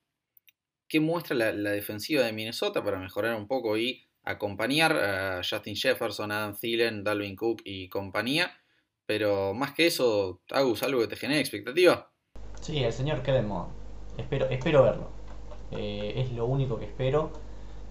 que 0.93 0.99
muestra 0.99 1.35
la, 1.35 1.71
defensiva 1.71 2.23
de 2.23 2.33
Minnesota 2.33 2.83
para 2.83 2.99
mejorar 2.99 3.35
un 3.35 3.47
poco 3.47 3.79
y 3.79 4.07
acompañar 4.23 4.95
a 4.95 5.41
Justin 5.43 5.75
Jefferson, 5.75 6.31
Adam 6.31 6.55
Thielen, 6.55 7.03
Dalvin 7.03 7.35
Cook 7.35 7.63
y 7.65 7.89
compañía. 7.89 8.51
Pero 9.07 9.55
más 9.55 9.73
que 9.73 9.87
eso, 9.87 10.41
Agus, 10.51 10.83
¿algo 10.83 11.01
que 11.01 11.07
te 11.07 11.15
genere 11.15 11.39
expectativa? 11.39 12.11
Sí, 12.61 12.83
el 12.83 12.93
señor 12.93 13.23
Kellen 13.23 13.49
Espero, 14.19 14.47
espero 14.51 14.83
verlo. 14.83 15.09
Eh, 15.71 16.13
es 16.15 16.31
lo 16.33 16.45
único 16.45 16.77
que 16.77 16.85
espero. 16.85 17.31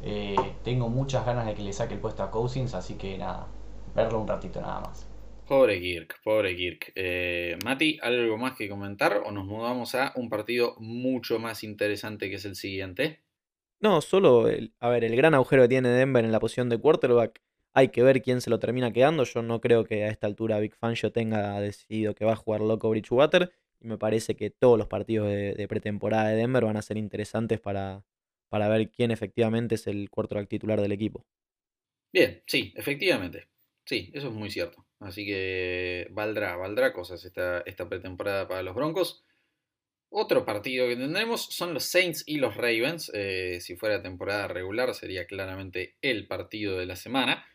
Eh, 0.05 0.37
tengo 0.63 0.89
muchas 0.89 1.27
ganas 1.27 1.45
de 1.47 1.55
que 1.55 1.63
le 1.63 1.73
saque 1.73 1.95
el 1.95 2.01
puesto 2.01 2.23
a 2.23 2.31
Cousins, 2.31 2.73
así 2.75 2.95
que 2.95 3.19
nada, 3.19 3.49
verlo 3.97 4.21
un 4.21 4.29
ratito 4.29 4.61
nada 4.61 4.79
más. 4.79 5.09
Pobre 5.53 5.79
Kirk, 5.83 6.19
pobre 6.25 6.57
Kirk. 6.57 6.93
Eh, 6.95 7.59
Mati, 7.63 7.99
¿algo 8.01 8.39
más 8.39 8.57
que 8.57 8.71
comentar 8.71 9.19
o 9.23 9.31
nos 9.31 9.45
mudamos 9.45 9.95
a 9.95 10.15
un 10.17 10.31
partido 10.31 10.77
mucho 10.79 11.39
más 11.39 11.63
interesante 11.63 12.31
que 12.31 12.37
es 12.37 12.47
el 12.47 12.57
siguiente? 12.57 13.21
No, 13.79 14.01
solo, 14.01 14.49
el, 14.49 14.73
a 14.81 14.89
ver, 14.89 15.05
el 15.05 15.15
gran 15.15 15.35
agujero 15.35 15.65
que 15.65 15.69
tiene 15.69 15.91
Denver 15.91 16.25
en 16.25 16.33
la 16.33 16.41
posición 16.41 16.71
de 16.71 16.79
quarterback, 16.79 17.43
hay 17.75 17.89
que 17.89 18.03
ver 18.03 18.23
quién 18.23 18.41
se 18.41 18.49
lo 18.49 18.59
termina 18.59 18.95
quedando. 18.95 19.25
Yo 19.25 19.43
no 19.43 19.61
creo 19.61 19.85
que 19.85 20.05
a 20.05 20.09
esta 20.09 20.27
altura 20.27 20.59
Big 20.59 20.75
Fangio 20.75 21.13
tenga 21.13 21.61
decidido 21.61 22.15
que 22.15 22.25
va 22.25 22.33
a 22.33 22.37
jugar 22.37 22.63
loco 22.63 22.89
Bridgewater. 22.89 23.53
Y 23.79 23.89
me 23.89 23.99
parece 23.99 24.35
que 24.37 24.49
todos 24.49 24.79
los 24.79 24.87
partidos 24.87 25.29
de, 25.29 25.67
pretemporada 25.69 26.31
de 26.31 26.37
Denver 26.37 26.65
van 26.65 26.79
a 26.79 26.83
ser 26.83 26.97
interesantes 26.97 27.61
para, 27.61 28.07
para 28.49 28.71
ver 28.71 28.91
quién 28.91 29.11
efectivamente 29.11 29.75
es 29.75 29.87
el 29.87 30.09
quarterback 30.09 30.49
titular 30.49 30.81
del 30.81 30.93
equipo. 30.93 31.27
Bien, 32.11 32.43
sí, 32.47 32.73
efectivamente. 32.75 33.49
Sí, 33.85 34.11
eso 34.15 34.29
es 34.29 34.33
muy 34.33 34.51
cierto. 34.51 34.87
Así 35.05 35.27
que 35.27 36.07
valdrá, 36.11 36.57
valdrá 36.57 36.93
cosas 36.93 37.25
esta, 37.25 37.61
esta 37.67 37.89
pretemporada 37.89 38.47
para 38.47 38.63
los 38.63 38.75
Broncos. 38.75 39.25
Otro 40.15 40.45
partido 40.45 40.87
que 40.87 40.97
tendremos 40.97 41.47
son 41.47 41.73
los 41.73 41.85
Saints 41.85 42.23
y 42.27 42.37
los 42.37 42.57
Ravens. 42.57 43.11
Eh, 43.15 43.59
si 43.61 43.77
fuera 43.77 44.03
temporada 44.03 44.47
regular 44.47 44.95
sería 44.95 45.27
claramente 45.27 45.97
el 46.03 46.27
partido 46.27 46.79
de 46.79 46.87
la 46.87 46.97
semana. 46.97 47.47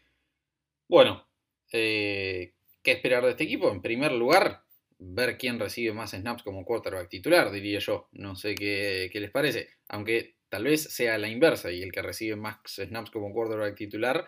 Bueno, 0.90 1.28
eh, 1.72 2.54
¿qué 2.82 2.92
esperar 2.94 3.24
de 3.24 3.32
este 3.32 3.44
equipo? 3.44 3.72
En 3.72 3.82
primer 3.82 4.12
lugar, 4.12 4.64
ver 4.98 5.38
quién 5.38 5.60
recibe 5.60 5.94
más 5.94 6.12
snaps 6.12 6.44
como 6.44 6.66
quarterback 6.66 7.10
titular, 7.10 7.52
diría 7.52 7.80
yo. 7.80 8.10
No 8.12 8.36
sé 8.36 8.56
qué, 8.56 9.10
qué 9.14 9.20
les 9.20 9.32
parece. 9.32 9.70
Aunque 9.88 10.38
tal 10.50 10.64
vez 10.64 10.84
sea 10.84 11.18
la 11.18 11.30
inversa 11.30 11.72
y 11.72 11.84
el 11.84 11.92
que 11.92 12.02
recibe 12.02 12.36
más 12.36 12.58
snaps 12.66 13.12
como 13.12 13.32
quarterback 13.32 13.76
titular 13.76 14.28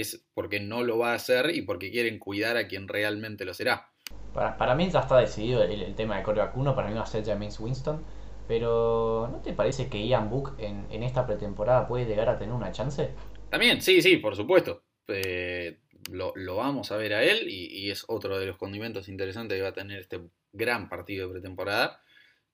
es 0.00 0.26
porque 0.34 0.60
no 0.60 0.82
lo 0.82 0.98
va 0.98 1.12
a 1.12 1.16
hacer 1.16 1.54
y 1.54 1.62
porque 1.62 1.90
quieren 1.90 2.18
cuidar 2.18 2.56
a 2.56 2.68
quien 2.68 2.88
realmente 2.88 3.44
lo 3.44 3.54
será. 3.54 3.90
Para, 4.32 4.56
para 4.56 4.74
mí 4.74 4.88
ya 4.90 5.00
está 5.00 5.18
decidido 5.18 5.62
el, 5.62 5.94
tema 5.94 6.16
de 6.16 6.22
quarterback 6.22 6.56
1, 6.56 6.74
para 6.74 6.88
mí 6.88 6.94
va 6.94 7.02
a 7.02 7.06
ser 7.06 7.24
James 7.24 7.58
Winston. 7.58 8.04
Pero 8.48 9.28
¿no 9.32 9.38
te 9.40 9.52
parece 9.52 9.88
que 9.88 10.06
Ian 10.06 10.30
Book 10.30 10.54
en, 10.58 10.86
en 10.90 11.02
esta 11.02 11.26
pretemporada 11.26 11.88
puede 11.88 12.04
llegar 12.04 12.28
a 12.28 12.38
tener 12.38 12.54
una 12.54 12.70
chance? 12.70 13.10
También, 13.50 13.82
sí, 13.82 14.00
sí, 14.02 14.18
por 14.18 14.36
supuesto. 14.36 14.84
Eh, 15.08 15.80
lo, 16.10 16.32
vamos 16.56 16.92
a 16.92 16.96
ver 16.96 17.14
a 17.14 17.24
él 17.24 17.48
y, 17.48 17.90
es 17.90 18.04
otro 18.08 18.38
de 18.38 18.46
los 18.46 18.56
condimentos 18.56 19.08
interesantes 19.08 19.56
que 19.56 19.62
va 19.62 19.70
a 19.70 19.74
tener 19.74 19.98
este 20.00 20.20
gran 20.52 20.88
partido 20.88 21.26
de 21.26 21.32
pretemporada. 21.32 22.00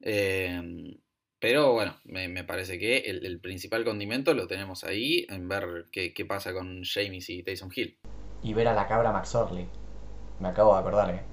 Eh, 0.00 0.98
pero 1.42 1.72
bueno, 1.72 1.96
me, 2.05 2.44
parece 2.44 2.78
que 2.78 2.98
el, 2.98 3.40
principal 3.40 3.85
condimento 3.85 4.33
lo 4.33 4.46
tenemos 4.46 4.85
ahí 4.85 5.26
en 5.28 5.48
ver 5.48 5.87
qué, 5.90 6.24
pasa 6.24 6.52
con 6.52 6.85
James 6.85 7.28
y 7.31 7.42
Tyson 7.42 7.68
Hill. 7.74 7.98
Y 8.44 8.55
ver 8.55 8.68
a 8.68 8.74
la 8.74 8.87
cabra 8.87 9.11
McSorley. 9.11 9.68
Me 10.38 10.46
acabo 10.46 10.72
de 10.72 10.78
acordar, 10.78 11.11
eh. 11.11 11.24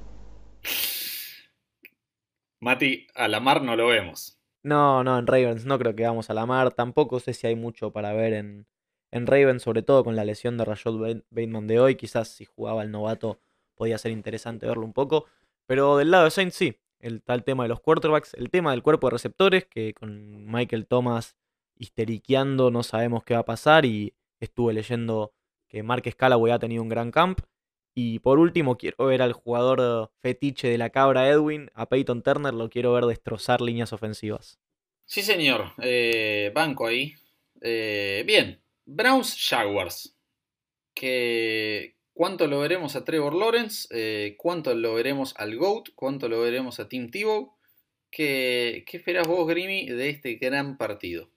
Mati, 2.59 3.05
a 3.13 3.27
la 3.27 3.39
mar 3.39 3.61
no 3.61 3.75
lo 3.75 3.85
vemos. 3.85 4.41
No, 4.63 5.03
no, 5.03 5.19
en 5.19 5.27
Ravens 5.27 5.65
no 5.65 5.77
creo 5.77 5.95
que 5.95 6.07
vamos 6.07 6.31
a 6.31 6.33
la 6.33 6.47
mar. 6.47 6.73
Tampoco 6.73 7.19
sé 7.19 7.35
si 7.35 7.45
hay 7.45 7.55
mucho 7.55 7.91
para 7.91 8.11
ver 8.13 8.33
en, 8.33 8.65
en 9.11 9.27
Ravens, 9.27 9.61
sobre 9.61 9.83
todo 9.83 10.03
con 10.03 10.15
la 10.15 10.25
lesión 10.25 10.57
de 10.57 10.65
Rashad 10.65 11.23
Bateman 11.29 11.67
de 11.67 11.79
hoy. 11.79 11.93
Quizás 11.93 12.29
si 12.29 12.45
jugaba 12.45 12.81
el 12.81 12.89
novato 12.89 13.41
podía 13.75 13.99
ser 13.99 14.11
interesante 14.11 14.65
verlo 14.65 14.85
un 14.85 14.93
poco. 14.93 15.27
Pero 15.67 15.97
del 15.97 16.09
lado 16.09 16.23
de 16.23 16.31
Saints 16.31 16.55
sí, 16.55 16.79
el 16.99 17.21
tal 17.21 17.43
tema 17.43 17.63
de 17.63 17.69
los 17.69 17.79
quarterbacks, 17.79 18.33
el 18.33 18.49
tema 18.49 18.71
del 18.71 18.83
cuerpo 18.83 19.07
de 19.07 19.11
receptores, 19.11 19.65
que 19.65 19.93
con 19.93 20.45
Michael 20.45 20.87
Thomas 20.87 21.35
histeriqueando 21.75 22.71
no 22.71 22.83
sabemos 22.83 23.23
qué 23.23 23.33
va 23.33 23.41
a 23.41 23.45
pasar 23.45 23.85
y 23.85 24.13
estuve 24.39 24.73
leyendo 24.73 25.33
que 25.67 25.83
Marques 25.83 26.15
Callaway 26.15 26.51
ha 26.51 26.59
tenido 26.59 26.83
un 26.83 26.89
gran 26.89 27.11
camp. 27.11 27.39
Y 27.95 28.19
por 28.19 28.39
último, 28.39 28.77
quiero 28.77 29.05
ver 29.05 29.21
al 29.21 29.33
jugador 29.33 30.11
fetiche 30.21 30.69
de 30.69 30.77
la 30.77 30.89
cabra 30.89 31.27
Edwin, 31.27 31.69
a 31.73 31.87
Peyton 31.87 32.21
Turner, 32.21 32.53
lo 32.53 32.69
quiero 32.69 32.93
ver 32.93 33.05
destrozar 33.05 33.61
líneas 33.61 33.93
ofensivas. 33.93 34.59
Sí, 35.05 35.21
señor, 35.21 35.73
eh, 35.81 36.51
banco 36.53 36.87
ahí. 36.87 37.15
Eh, 37.61 38.23
bien, 38.25 38.61
Browns 38.85 39.35
Jaguars. 39.49 40.15
Que, 40.93 41.95
¿Cuánto 42.19 42.47
lo 42.47 42.59
veremos 42.59 42.97
a 42.97 43.05
Trevor 43.05 43.33
Lawrence? 43.33 43.87
Eh, 43.91 44.35
¿Cuánto 44.37 44.75
lo 44.75 44.95
veremos 44.95 45.33
al 45.37 45.55
GOAT? 45.55 45.91
¿Cuánto 45.95 46.27
lo 46.27 46.41
veremos 46.41 46.77
a 46.81 46.89
Tim 46.89 47.09
Tebow? 47.09 47.53
¿Qué, 48.11 48.83
¿Qué, 48.85 48.97
esperas 48.97 49.25
vos, 49.25 49.47
Grimy, 49.47 49.85
de 49.87 50.09
este 50.09 50.33
gran 50.33 50.75
partido? 50.75 51.29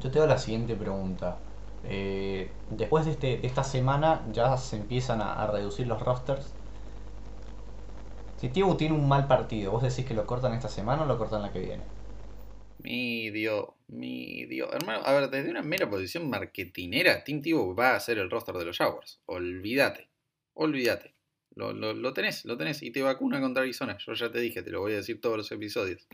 Yo 0.00 0.12
te 0.12 0.20
hago 0.20 0.28
la 0.28 0.38
siguiente 0.38 0.76
pregunta. 0.76 1.40
Eh, 1.88 2.52
después 2.70 3.04
de, 3.04 3.10
este, 3.10 3.44
esta 3.44 3.64
semana 3.64 4.24
ya 4.30 4.56
se 4.58 4.76
empiezan 4.76 5.20
a, 5.20 5.44
reducir 5.48 5.88
los 5.88 6.00
rosters. 6.00 6.54
Si 8.36 8.48
Tebow 8.48 8.76
tiene 8.76 8.94
un 8.94 9.08
mal 9.08 9.26
partido, 9.26 9.72
¿vos 9.72 9.82
decís 9.82 10.06
que 10.06 10.14
lo 10.14 10.24
cortan 10.24 10.54
esta 10.54 10.68
semana 10.68 11.02
o 11.02 11.06
lo 11.06 11.18
cortan 11.18 11.42
la 11.42 11.52
que 11.52 11.58
viene? 11.58 11.82
Mi 12.78 13.30
Dios, 13.30 13.70
mi 13.88 14.46
Dios. 14.46 14.70
Hermano, 14.72 15.00
a 15.04 15.12
ver, 15.14 15.30
desde 15.30 15.50
una 15.50 15.62
mera 15.62 15.90
posición 15.90 16.30
marketinera, 16.30 17.24
Tim 17.24 17.42
Tebow 17.42 17.74
va 17.74 17.96
a 17.96 17.98
ser 17.98 18.18
el 18.18 18.30
roster 18.30 18.54
de 18.54 18.66
los 18.66 18.78
Jaguars. 18.78 19.20
Olvídate 19.26 20.11
olvídate. 20.54 21.14
Lo, 21.54 21.72
lo, 21.72 22.12
tenés, 22.14 22.44
lo 22.44 22.56
tenés. 22.56 22.82
Y 22.82 22.90
te 22.90 23.02
vacuna 23.02 23.40
contra 23.40 23.62
Arizona. 23.62 23.98
Yo 23.98 24.14
ya 24.14 24.30
te 24.30 24.38
dije, 24.40 24.62
te 24.62 24.70
lo 24.70 24.80
voy 24.80 24.92
a 24.92 24.96
decir 24.96 25.20
todos 25.20 25.36
los 25.36 25.52
episodios. 25.52 26.06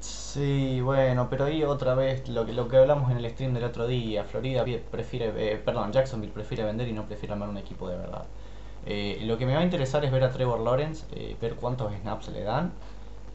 Sí, 0.00 0.80
bueno, 0.80 1.28
pero 1.30 1.46
ahí 1.46 1.64
otra 1.64 1.94
vez 1.94 2.28
lo 2.28 2.44
que, 2.44 2.52
lo 2.52 2.68
que 2.68 2.76
hablamos 2.76 3.10
en 3.10 3.18
el 3.18 3.30
stream 3.30 3.54
del 3.54 3.64
otro 3.64 3.86
día, 3.86 4.24
Florida 4.24 4.64
prefiere, 4.90 5.32
eh, 5.36 5.56
perdón, 5.56 5.92
Jacksonville 5.92 6.32
prefiere 6.32 6.62
vender 6.64 6.88
y 6.88 6.92
no 6.92 7.06
prefiere 7.06 7.32
armar 7.32 7.48
un 7.48 7.56
equipo 7.56 7.88
de 7.88 7.96
verdad. 7.96 8.26
Eh, 8.84 9.20
lo 9.22 9.38
que 9.38 9.46
me 9.46 9.54
va 9.54 9.60
a 9.60 9.64
interesar 9.64 10.04
es 10.04 10.12
ver 10.12 10.24
a 10.24 10.30
Trevor 10.30 10.60
Lawrence, 10.60 11.06
eh, 11.12 11.36
ver 11.40 11.54
cuántos 11.54 11.92
snaps 11.94 12.28
le 12.28 12.42
dan 12.42 12.72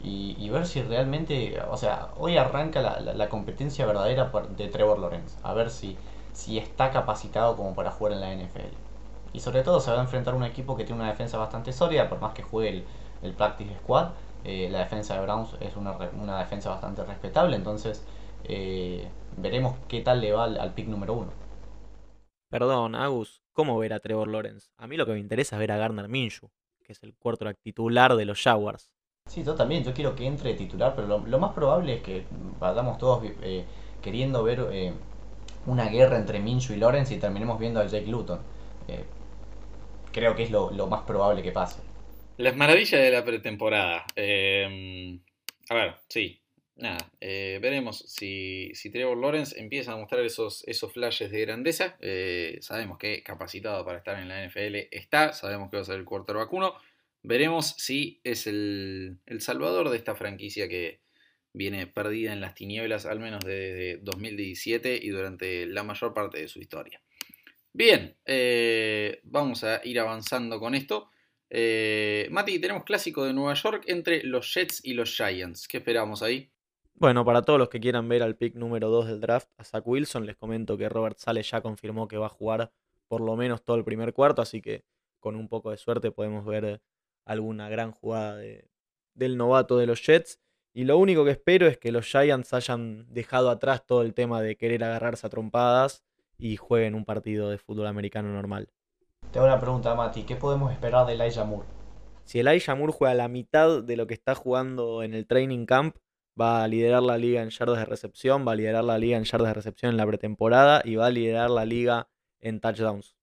y, 0.02 0.48
ver 0.48 0.66
si 0.66 0.82
realmente, 0.82 1.60
o 1.68 1.76
sea, 1.76 2.10
hoy 2.16 2.36
arranca 2.36 2.80
la, 2.80 3.00
la, 3.00 3.28
competencia 3.28 3.84
verdadera 3.84 4.32
de 4.56 4.68
Trevor 4.68 4.98
Lawrence, 4.98 5.36
a 5.42 5.52
ver 5.52 5.70
si, 5.70 5.96
si 6.32 6.56
está 6.58 6.90
capacitado 6.90 7.56
como 7.56 7.74
para 7.74 7.90
jugar 7.90 8.14
en 8.14 8.20
la 8.20 8.34
NFL. 8.34 8.89
Y 9.32 9.40
sobre 9.40 9.62
todo 9.62 9.80
se 9.80 9.90
va 9.90 9.98
a 9.98 10.02
enfrentar 10.02 10.34
a 10.34 10.36
un 10.36 10.44
equipo 10.44 10.76
que 10.76 10.84
tiene 10.84 11.00
una 11.00 11.10
defensa 11.10 11.38
bastante 11.38 11.72
sólida, 11.72 12.08
por 12.08 12.20
más 12.20 12.34
que 12.34 12.42
juegue 12.42 12.84
el, 13.22 13.32
Practice 13.34 13.74
Squad. 13.82 14.10
Eh, 14.44 14.68
la 14.70 14.80
defensa 14.80 15.14
de 15.14 15.20
Browns 15.20 15.54
es 15.60 15.76
una, 15.76 15.92
una 16.20 16.38
defensa 16.38 16.70
bastante 16.70 17.04
respetable, 17.04 17.56
entonces 17.56 18.02
eh, 18.44 19.06
veremos 19.36 19.76
qué 19.86 20.00
tal 20.00 20.20
le 20.20 20.32
va 20.32 20.44
al, 20.44 20.72
pick 20.72 20.88
número 20.88 21.14
uno. 21.14 21.30
Perdón, 22.48 22.94
Agus, 22.94 23.42
¿cómo 23.52 23.78
ver 23.78 23.92
a 23.92 24.00
Trevor 24.00 24.28
Lawrence? 24.28 24.70
A 24.78 24.86
mí 24.86 24.96
lo 24.96 25.06
que 25.06 25.12
me 25.12 25.18
interesa 25.18 25.56
es 25.56 25.60
ver 25.60 25.72
a 25.72 25.76
Garner 25.76 26.08
Minshew, 26.08 26.50
que 26.82 26.92
es 26.92 27.02
el 27.02 27.14
cuarto 27.14 27.46
titular 27.62 28.16
de 28.16 28.24
los 28.24 28.42
Jaguars. 28.42 28.90
Sí, 29.26 29.44
yo 29.44 29.54
también, 29.54 29.84
yo 29.84 29.92
quiero 29.92 30.16
que 30.16 30.26
entre 30.26 30.54
titular, 30.54 30.94
pero 30.96 31.18
lo, 31.18 31.38
más 31.38 31.52
probable 31.52 31.96
es 31.96 32.02
que 32.02 32.24
vayamos 32.58 32.98
todos 32.98 33.22
eh, 33.42 33.64
queriendo 34.02 34.42
ver 34.42 34.94
una 35.66 35.84
guerra 35.84 36.16
entre 36.16 36.40
Minshew 36.40 36.74
y 36.74 36.78
Lawrence 36.78 37.14
y 37.14 37.18
terminemos 37.18 37.58
viendo 37.60 37.78
a 37.80 37.86
Jake 37.86 38.06
Luton 38.06 38.40
creo 40.12 40.34
que 40.34 40.44
es 40.44 40.50
lo, 40.50 40.70
más 40.86 41.02
probable 41.02 41.42
que 41.42 41.52
pase. 41.52 41.80
Las 42.36 42.56
maravillas 42.56 43.00
de 43.00 43.10
la 43.10 43.24
pretemporada. 43.24 44.06
Em, 44.16 45.20
a 45.68 45.74
ver, 45.74 45.94
sí, 46.08 46.40
nada, 46.76 47.10
eh, 47.20 47.58
veremos 47.60 47.98
si, 47.98 48.70
si, 48.74 48.90
Trevor 48.90 49.18
Lawrence 49.18 49.58
empieza 49.60 49.92
a 49.92 49.96
mostrar 49.96 50.24
esos, 50.24 50.64
esos 50.66 50.92
flashes 50.92 51.30
de 51.30 51.40
grandeza. 51.42 51.96
Eh, 52.00 52.58
sabemos 52.62 52.98
que 52.98 53.22
capacitado 53.22 53.84
para 53.84 53.98
estar 53.98 54.18
en 54.18 54.28
la 54.28 54.44
NFL 54.44 54.88
está, 54.90 55.32
sabemos 55.32 55.70
que 55.70 55.76
va 55.76 55.82
a 55.82 55.86
ser 55.86 55.96
el 55.96 56.04
cuarto 56.04 56.34
vacuno. 56.34 56.74
Veremos 57.22 57.74
si 57.76 58.20
es 58.24 58.46
el, 58.46 59.18
salvador 59.40 59.90
de 59.90 59.96
esta 59.98 60.14
franquicia 60.14 60.68
que, 60.68 61.00
viene 61.52 61.86
perdida 61.86 62.32
en 62.32 62.40
las 62.40 62.54
tinieblas 62.54 63.06
al 63.06 63.18
menos 63.18 63.44
desde 63.44 63.98
2017 63.98 65.00
y 65.02 65.08
durante 65.08 65.66
la 65.66 65.82
mayor 65.82 66.14
parte 66.14 66.38
de 66.38 66.48
su 66.48 66.60
historia. 66.60 67.02
Bien, 67.72 68.16
eh, 68.24 69.20
vamos 69.22 69.62
a 69.62 69.80
ir 69.84 70.00
avanzando 70.00 70.58
con 70.58 70.74
esto. 70.74 71.08
Eh, 71.48 72.28
Mati, 72.30 72.58
tenemos 72.58 72.84
clásico 72.84 73.24
de 73.24 73.32
Nueva 73.32 73.54
York 73.54 73.84
entre 73.86 74.24
los 74.24 74.52
Jets 74.52 74.84
y 74.84 74.94
los 74.94 75.14
Giants. 75.14 75.68
¿Qué 75.68 75.78
esperamos 75.78 76.22
ahí? 76.22 76.50
Bueno, 76.94 77.24
para 77.24 77.42
todos 77.42 77.58
los 77.58 77.68
que 77.68 77.80
quieran 77.80 78.08
ver 78.08 78.22
al 78.22 78.36
pick 78.36 78.56
número 78.56 78.88
2 78.88 79.06
del 79.06 79.20
draft, 79.20 79.48
a 79.56 79.64
Zach 79.64 79.86
Wilson, 79.86 80.26
les 80.26 80.36
comento 80.36 80.76
que 80.76 80.88
Robert 80.88 81.18
Sale 81.18 81.42
ya 81.42 81.60
confirmó 81.60 82.08
que 82.08 82.16
va 82.16 82.26
a 82.26 82.30
jugar 82.30 82.72
por 83.08 83.20
lo 83.20 83.36
menos 83.36 83.64
todo 83.64 83.76
el 83.76 83.84
primer 83.84 84.12
cuarto, 84.12 84.42
así 84.42 84.60
que 84.60 84.84
con 85.18 85.36
un 85.36 85.48
poco 85.48 85.70
de 85.70 85.76
suerte 85.76 86.10
podemos 86.10 86.44
ver 86.44 86.82
alguna 87.24 87.68
gran 87.68 87.92
jugada 87.92 88.40
del 89.14 89.36
novato 89.36 89.78
de 89.78 89.86
los 89.86 90.04
Jets. 90.04 90.40
Y 90.72 90.84
lo 90.84 90.98
único 90.98 91.24
que 91.24 91.32
espero 91.32 91.66
es 91.66 91.78
que 91.78 91.90
los 91.90 92.06
Giants 92.06 92.52
hayan 92.52 93.12
dejado 93.12 93.50
atrás 93.50 93.86
todo 93.86 94.02
el 94.02 94.14
tema 94.14 94.42
de 94.42 94.56
querer 94.56 94.84
agarrarse 94.84 95.26
a 95.26 95.30
trompadas 95.30 96.04
y 96.40 96.56
jueguen 96.56 96.94
un 96.94 97.04
partido 97.04 97.50
de 97.50 97.58
fútbol 97.58 97.86
americano 97.86 98.32
normal. 98.32 98.68
Te 99.30 99.38
hago 99.38 99.46
una 99.46 99.60
pregunta, 99.60 99.94
Mati. 99.94 100.24
¿Qué 100.24 100.34
podemos 100.34 100.72
esperar 100.72 101.06
de 101.06 101.12
Elijah 101.12 101.44
Moore? 101.44 101.66
Si 102.24 102.40
Elijah 102.40 102.74
Moore 102.74 102.92
juega 102.92 103.14
la 103.14 103.28
mitad 103.28 103.82
de 103.82 103.96
lo 103.96 104.06
que 104.06 104.14
está 104.14 104.34
jugando 104.34 105.02
en 105.02 105.14
el 105.14 105.26
training 105.26 105.66
camp, 105.66 105.96
va 106.40 106.64
a 106.64 106.68
liderar 106.68 107.02
la 107.02 107.18
liga 107.18 107.42
en 107.42 107.50
yardas 107.50 107.78
de 107.78 107.84
recepción, 107.84 108.46
va 108.46 108.52
a 108.52 108.54
liderar 108.56 108.84
la 108.84 108.98
liga 108.98 109.16
en 109.16 109.24
yardas 109.24 109.48
de 109.48 109.54
recepción 109.54 109.90
en 109.90 109.96
la 109.96 110.06
pretemporada 110.06 110.82
y 110.84 110.96
va 110.96 111.06
a 111.06 111.10
liderar 111.10 111.50
la 111.50 111.64
liga 111.64 112.08
en 112.40 112.60
touchdowns. 112.60 113.14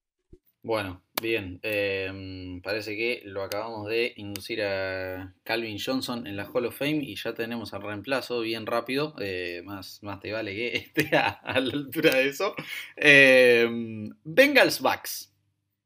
Bueno, 0.61 1.01
bien. 1.21 1.59
Em, 1.63 2.61
parece 2.61 2.95
que 2.95 3.21
lo 3.25 3.43
acabamos 3.43 3.87
de 3.87 4.13
inducir 4.17 4.63
a 4.63 5.33
Calvin 5.43 5.77
Johnson 5.83 6.27
en 6.27 6.37
la 6.37 6.45
Hall 6.45 6.65
of 6.65 6.77
Fame 6.77 6.99
y 7.03 7.15
ya 7.15 7.33
tenemos 7.33 7.73
el 7.73 7.81
reemplazo 7.81 8.41
bien 8.41 8.65
rápido. 8.65 9.13
Eh, 9.19 9.61
más, 9.65 10.01
más 10.03 10.19
te 10.19 10.31
vale 10.31 10.55
que 10.55 10.75
esté 10.77 11.15
a, 11.15 11.41
la 11.43 11.73
altura 11.73 12.15
de 12.15 12.27
eso. 12.27 12.55
Em, 12.95 14.09
Bengals 14.23 14.81
Bucks. 14.81 15.33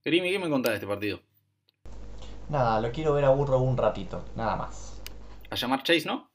Grimy, 0.04 0.32
¿qué 0.32 0.40
me 0.40 0.50
contás 0.50 0.72
de 0.72 0.76
este 0.76 0.88
partido? 0.88 1.22
Nada, 2.50 2.82
lo 2.82 2.92
quiero 2.92 3.14
ver 3.14 3.26
a 3.26 3.30
Burro 3.30 3.60
un 3.60 3.78
ratito, 3.78 4.26
nada 4.36 4.56
más. 4.56 5.02
A 5.50 5.56
llamar 5.56 5.84
Chase, 5.84 6.06
¿no? 6.06 6.32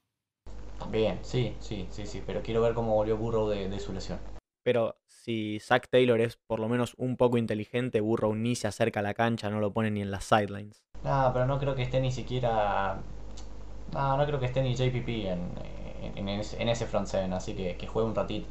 Bien, 0.90 1.18
sí, 1.22 1.56
sí, 1.60 1.86
sí, 1.90 2.06
sí, 2.06 2.22
pero 2.24 2.42
quiero 2.42 2.62
ver 2.62 2.74
cómo 2.74 2.94
volvió 2.94 3.16
Burrow 3.16 3.48
de, 3.48 3.78
su 3.80 3.92
lesión. 3.92 4.18
Pero 4.66 4.96
si 5.06 5.60
Zach 5.60 5.86
Taylor 5.88 6.20
es 6.20 6.34
por 6.34 6.58
lo 6.58 6.68
menos 6.68 6.94
un 6.98 7.16
poco 7.16 7.38
inteligente, 7.38 8.00
Burrow 8.00 8.34
ni 8.34 8.56
se 8.56 8.66
acerca 8.66 8.98
a 8.98 9.02
la 9.04 9.14
cancha, 9.14 9.48
no 9.48 9.60
lo 9.60 9.72
pone 9.72 9.92
ni 9.92 10.02
en 10.02 10.10
las 10.10 10.24
sidelines. 10.24 10.82
No, 11.04 11.30
pero 11.32 11.46
no 11.46 11.60
creo 11.60 11.76
que 11.76 11.82
esté 11.82 12.00
ni 12.00 12.10
siquiera... 12.10 13.00
No, 13.92 14.16
no 14.16 14.26
creo 14.26 14.40
que 14.40 14.46
esté 14.46 14.62
ni 14.62 14.74
JPP 14.74 15.08
en, 16.16 16.28
ese, 16.28 16.86
front 16.86 17.06
seven, 17.06 17.32
así 17.32 17.54
que, 17.54 17.76
que 17.76 17.86
juegue 17.86 18.08
un 18.08 18.16
ratito. 18.16 18.48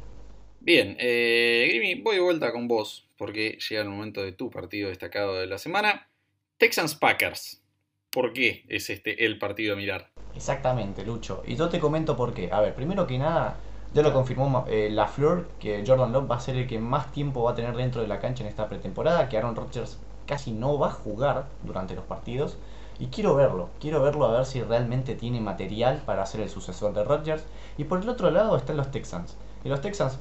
Bien, 0.60 0.96
eh, 0.98 1.66
Grimy, 1.68 2.00
voy 2.00 2.14
de 2.14 2.22
vuelta 2.22 2.50
con 2.50 2.66
vos, 2.66 3.10
porque 3.18 3.58
llega 3.68 3.82
el 3.82 3.90
momento 3.90 4.22
de 4.22 4.32
tu 4.32 4.48
partido 4.48 4.88
destacado 4.88 5.34
de 5.34 5.46
la 5.46 5.58
semana. 5.58 6.08
Texans 6.56 6.94
Packers. 6.94 7.62
¿Por 8.08 8.32
qué 8.32 8.64
es 8.70 8.88
este 8.88 9.26
el 9.26 9.38
partido 9.38 9.74
a 9.74 9.76
mirar? 9.76 10.12
Exactamente, 10.34 11.04
Lucho. 11.04 11.42
Y 11.46 11.56
yo 11.56 11.68
te 11.68 11.78
comento 11.78 12.16
por 12.16 12.32
qué. 12.32 12.48
A 12.50 12.62
ver, 12.62 12.74
primero 12.74 13.06
que 13.06 13.18
nada, 13.18 13.58
ya 13.94 14.02
lo 14.02 14.12
confirmó 14.12 14.64
eh, 14.68 14.88
la 14.90 15.06
Flor 15.06 15.48
que 15.58 15.84
Jordan 15.86 16.12
Love 16.12 16.30
va 16.30 16.36
a 16.36 16.40
ser 16.40 16.56
el 16.56 16.66
que 16.66 16.78
más 16.78 17.12
tiempo 17.12 17.42
va 17.42 17.52
a 17.52 17.54
tener 17.54 17.76
dentro 17.76 18.00
de 18.00 18.08
la 18.08 18.20
cancha 18.20 18.42
en 18.42 18.48
esta 18.48 18.68
pretemporada, 18.68 19.28
que 19.28 19.38
Aaron 19.38 19.56
Rodgers 19.56 19.98
casi 20.26 20.52
no 20.52 20.78
va 20.78 20.88
a 20.88 20.92
jugar 20.92 21.46
durante 21.62 21.94
los 21.94 22.04
partidos. 22.04 22.56
Y 22.98 23.08
quiero 23.08 23.34
verlo, 23.34 23.68
quiero 23.80 24.02
verlo 24.02 24.24
a 24.26 24.32
ver 24.32 24.46
si 24.46 24.62
realmente 24.62 25.14
tiene 25.14 25.40
material 25.40 26.02
para 26.06 26.24
ser 26.26 26.40
el 26.40 26.48
sucesor 26.48 26.94
de 26.94 27.04
Rodgers. 27.04 27.44
Y 27.76 27.84
por 27.84 28.02
el 28.02 28.08
otro 28.08 28.30
lado 28.30 28.56
están 28.56 28.76
los 28.76 28.90
Texans. 28.90 29.36
Y 29.64 29.68
los 29.68 29.80
Texans, 29.80 30.18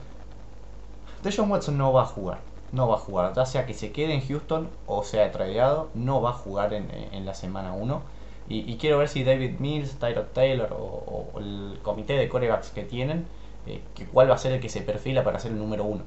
Deshaun 1.24 1.50
Watson 1.50 1.78
no 1.78 1.94
va 1.94 2.04
a 2.04 2.06
jugar, 2.06 2.40
no 2.72 2.88
va 2.88 2.96
a 2.96 3.00
jugar, 3.00 3.34
ya 3.34 3.46
sea 3.46 3.66
que 3.66 3.74
se 3.74 3.92
quede 3.92 4.14
en 4.14 4.28
Houston 4.28 4.70
o 4.88 5.04
sea 5.04 5.32
tradeado, 5.32 5.90
no 5.94 6.22
va 6.22 6.32
a 6.32 6.34
jugar 6.34 6.74
en, 6.74 6.90
en 6.92 7.26
la 7.26 7.34
semana 7.34 7.74
1. 7.74 8.02
Y, 8.48 8.78
quiero 8.78 9.00
ver 9.00 9.08
si 9.08 9.24
David 9.24 9.60
Mills, 9.60 9.98
Tyrod 9.98 10.28
Taylor 10.34 10.72
o, 10.72 11.32
el 11.40 11.80
comité 11.82 12.14
de 12.14 12.30
corebacks 12.30 12.70
que 12.70 12.84
tienen, 12.84 13.26
eh, 13.68 13.82
que 13.96 14.06
cuál 14.06 14.30
va 14.30 14.36
a 14.36 14.38
ser 14.38 14.54
el 14.54 14.60
que 14.60 14.70
se 14.70 14.82
perfila 14.82 15.24
para 15.24 15.40
ser 15.40 15.52
el 15.52 15.58
número 15.58 15.84
uno. 15.84 16.04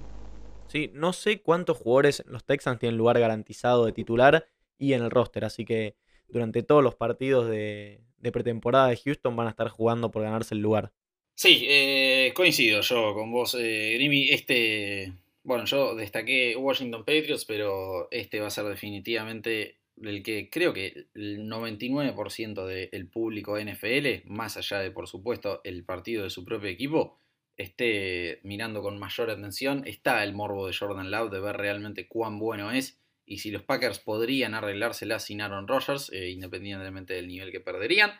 Sí, 0.68 0.90
no 0.92 1.12
sé 1.12 1.40
cuántos 1.40 1.78
jugadores 1.78 2.22
los 2.26 2.44
Texans 2.44 2.78
tienen 2.78 2.98
lugar 2.98 3.18
garantizado 3.18 3.86
de 3.86 3.92
titular 3.92 4.46
y 4.78 4.92
en 4.92 5.02
el 5.02 5.10
roster, 5.10 5.44
así 5.44 5.64
que 5.64 5.96
durante 6.28 6.62
todos 6.62 6.84
los 6.84 6.94
partidos 6.94 7.48
de, 7.48 8.00
pretemporada 8.32 8.88
de 8.88 8.96
Houston 8.96 9.34
van 9.34 9.46
a 9.46 9.50
estar 9.50 9.68
jugando 9.68 10.10
por 10.10 10.22
ganarse 10.22 10.54
el 10.54 10.60
lugar. 10.60 10.92
Sí, 11.34 11.66
eh, 11.68 12.32
coincido 12.34 12.80
yo 12.82 13.14
con 13.14 13.30
vos, 13.32 13.56
eh, 13.58 13.92
Grimy. 13.94 14.28
Este, 14.30 15.12
bueno, 15.42 15.64
yo 15.64 15.94
destaqué 15.94 16.56
Washington 16.56 17.04
Patriots, 17.04 17.44
pero 17.44 18.08
este 18.10 18.40
va 18.40 18.48
a 18.48 18.50
ser 18.50 18.64
definitivamente 18.64 19.78
el 20.02 20.22
que 20.22 20.50
creo 20.50 20.72
que 20.72 21.06
el 21.14 21.48
99% 21.48 22.66
del 22.66 23.08
público 23.08 23.58
NFL, 23.58 24.26
más 24.26 24.56
allá 24.56 24.80
de 24.80 24.90
por 24.90 25.08
supuesto 25.08 25.60
el 25.64 25.84
partido 25.84 26.24
de 26.24 26.30
su 26.30 26.44
propio 26.44 26.68
equipo, 26.68 27.18
esté 27.58 28.40
mirando 28.44 28.80
con 28.80 28.98
mayor 28.98 29.30
atención. 29.30 29.82
Está 29.86 30.24
el 30.24 30.32
morbo 30.32 30.66
de 30.66 30.74
Jordan 30.74 31.10
Love 31.10 31.30
de 31.30 31.40
ver 31.40 31.56
realmente 31.56 32.08
cuán 32.08 32.38
bueno 32.38 32.70
es 32.70 32.98
y 33.26 33.38
si 33.38 33.50
los 33.50 33.62
Packers 33.62 33.98
podrían 33.98 34.54
arreglársela 34.54 35.18
sin 35.18 35.42
Aaron 35.42 35.68
Rodgers, 35.68 36.10
eh, 36.12 36.30
independientemente 36.30 37.14
del 37.14 37.28
nivel 37.28 37.52
que 37.52 37.60
perderían. 37.60 38.12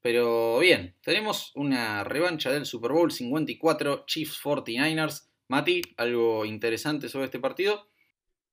Pero 0.00 0.58
bien, 0.58 0.94
tenemos 1.02 1.50
una 1.56 2.04
revancha 2.04 2.52
del 2.52 2.66
Super 2.66 2.92
Bowl 2.92 3.10
54 3.10 4.04
Chiefs 4.06 4.40
49ers. 4.44 5.28
Mati, 5.48 5.82
¿algo 5.96 6.44
interesante 6.44 7.08
sobre 7.08 7.24
este 7.26 7.40
partido? 7.40 7.88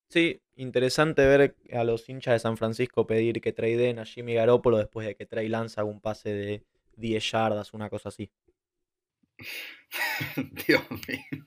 Sí, 0.08 0.42
interesante 0.56 1.26
ver 1.26 1.56
a 1.72 1.84
los 1.84 2.10
hinchas 2.10 2.34
de 2.34 2.40
San 2.40 2.58
Francisco 2.58 3.06
pedir 3.06 3.40
que 3.40 3.54
tradeen 3.54 4.00
a 4.00 4.06
Jimmy 4.06 4.34
Garoppolo 4.34 4.78
después 4.78 5.08
de 5.08 5.16
que 5.16 5.26
Trey 5.26 5.54
haga 5.54 5.84
un 5.84 6.02
pase 6.02 6.34
de 6.34 6.64
10 6.98 7.32
yardas, 7.32 7.74
una 7.74 7.90
cosa 7.90 8.10
así. 8.10 8.30
Dios 10.68 10.84
mío. 10.90 11.46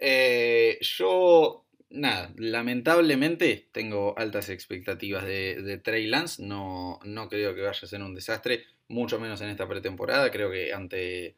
Eh, 0.00 0.78
yo, 0.80 1.66
nada, 1.90 2.32
lamentablemente 2.36 3.68
tengo 3.72 4.18
altas 4.18 4.48
expectativas 4.48 5.24
de, 5.24 5.80
Trey 5.82 6.06
Lance. 6.06 6.44
No, 6.44 6.98
no 7.04 7.28
creo 7.28 7.54
que 7.54 7.62
vaya 7.62 7.70
a 7.70 7.86
ser 7.86 8.02
un 8.02 8.14
desastre, 8.14 8.64
mucho 8.88 9.18
menos 9.18 9.40
en 9.40 9.48
esta 9.48 9.68
pretemporada. 9.68 10.30
Creo 10.30 10.50
que 10.50 10.72
ante, 10.72 11.36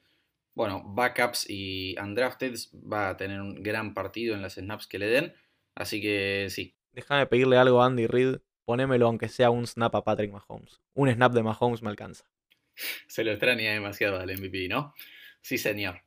bueno, 0.54 0.82
backups 0.84 1.48
y 1.48 1.96
undrafted 1.98 2.54
va 2.74 3.10
a 3.10 3.16
tener 3.16 3.40
un 3.40 3.62
gran 3.62 3.94
partido 3.94 4.34
en 4.34 4.42
las 4.42 4.54
snaps 4.54 4.86
que 4.86 4.98
le 4.98 5.06
den. 5.06 5.34
Así 5.74 6.00
que 6.00 6.48
sí. 6.50 6.74
Déjame 6.92 7.26
pedirle 7.26 7.58
algo 7.58 7.82
a 7.82 7.86
Andy 7.86 8.06
Reid. 8.06 8.38
Ponémelo 8.64 9.06
aunque 9.06 9.28
sea 9.28 9.50
un 9.50 9.66
snap 9.66 9.94
a 9.94 10.02
Patrick 10.02 10.32
Mahomes. 10.32 10.80
Un 10.94 11.08
snap 11.12 11.32
de 11.32 11.42
Mahomes 11.42 11.82
me 11.82 11.90
alcanza. 11.90 12.24
Se 13.08 13.24
lo 13.24 13.32
extraña 13.32 13.72
demasiado 13.72 14.18
al 14.18 14.36
MVP, 14.36 14.68
¿no? 14.68 14.94
Sí, 15.40 15.58
señor. 15.58 16.02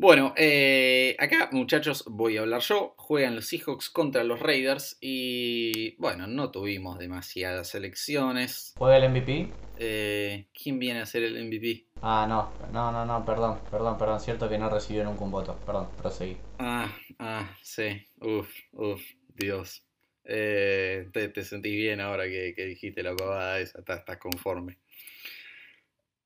Bueno, 0.00 0.32
eh, 0.36 1.16
acá 1.18 1.48
muchachos 1.50 2.04
voy 2.06 2.36
a 2.36 2.42
hablar 2.42 2.60
yo. 2.60 2.94
Juegan 2.98 3.34
los 3.34 3.48
Seahawks 3.48 3.90
contra 3.90 4.22
los 4.22 4.38
Raiders 4.38 4.96
y 5.00 5.96
bueno, 5.96 6.28
no 6.28 6.52
tuvimos 6.52 7.00
demasiadas 7.00 7.74
elecciones. 7.74 8.74
¿Juega 8.78 8.96
el 8.98 9.10
MVP? 9.10 9.48
Eh, 9.76 10.46
¿Quién 10.54 10.78
viene 10.78 11.00
a 11.00 11.06
ser 11.06 11.24
el 11.24 11.44
MVP? 11.44 11.86
Ah, 12.00 12.26
no, 12.28 12.52
no, 12.72 12.92
no, 12.92 13.04
no, 13.04 13.24
perdón, 13.24 13.58
perdón, 13.72 13.98
perdón, 13.98 14.20
cierto 14.20 14.48
que 14.48 14.56
no 14.56 14.70
recibió 14.70 15.02
nunca 15.02 15.24
un 15.24 15.32
voto, 15.32 15.58
perdón, 15.66 15.88
proseguí. 15.96 16.36
Ah, 16.60 16.96
ah, 17.18 17.56
sí, 17.60 18.06
uf, 18.20 18.48
uf, 18.74 19.02
Dios. 19.34 19.82
Eh, 20.22 21.08
te, 21.12 21.28
te, 21.30 21.42
sentís 21.42 21.72
bien 21.72 22.00
ahora 22.00 22.24
que, 22.24 22.52
dijiste 22.54 23.02
la 23.02 23.16
pavada 23.16 23.58
esa, 23.58 23.80
estás, 23.80 24.04
conforme. 24.18 24.78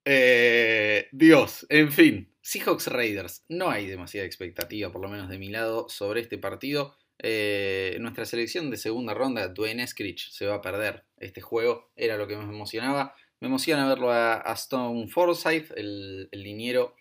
Eh, 0.04 1.08
Dios, 1.12 1.66
en 1.68 1.92
fin, 1.92 2.34
Seahawks 2.40 2.88
Raiders, 2.88 3.44
no 3.48 3.70
hay 3.70 3.86
demasiada 3.86 4.26
expectativa, 4.26 4.90
por 4.90 5.00
lo 5.00 5.08
menos 5.08 5.28
de 5.28 5.38
mi 5.38 5.48
lado, 5.48 5.88
sobre 5.88 6.20
este 6.20 6.38
partido. 6.38 6.96
Eh, 7.18 7.96
nuestra 8.00 8.24
selección 8.24 8.70
de 8.70 8.76
segunda 8.76 9.14
ronda, 9.14 9.46
Dwayne 9.48 9.84
Eskridge, 9.84 10.30
se 10.30 10.46
va 10.46 10.56
a 10.56 10.60
perder 10.60 11.04
este 11.18 11.40
juego, 11.40 11.92
era 11.94 12.16
lo 12.16 12.26
que 12.26 12.36
me 12.36 12.42
emocionaba. 12.42 13.14
Me 13.38 13.46
emociona 13.48 13.88
verlo 13.88 14.10
a, 14.12 14.42
Stone 14.54 15.08
Forsyth, 15.08 15.72
el, 15.76 16.28
liniero 16.32 16.96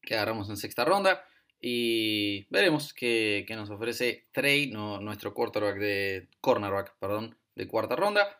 que 0.00 0.14
agarramos 0.14 0.48
en 0.48 0.56
sexta 0.56 0.84
ronda. 0.84 1.24
Y 1.60 2.46
veremos 2.50 2.92
qué, 2.92 3.46
nos 3.50 3.70
ofrece 3.70 4.26
Trey, 4.32 4.70
nuestro 4.72 5.32
quarterback 5.34 5.78
de, 5.78 6.28
cornerback 6.40 6.96
de 7.54 7.68
cuarta 7.68 7.94
ronda. 7.94 8.36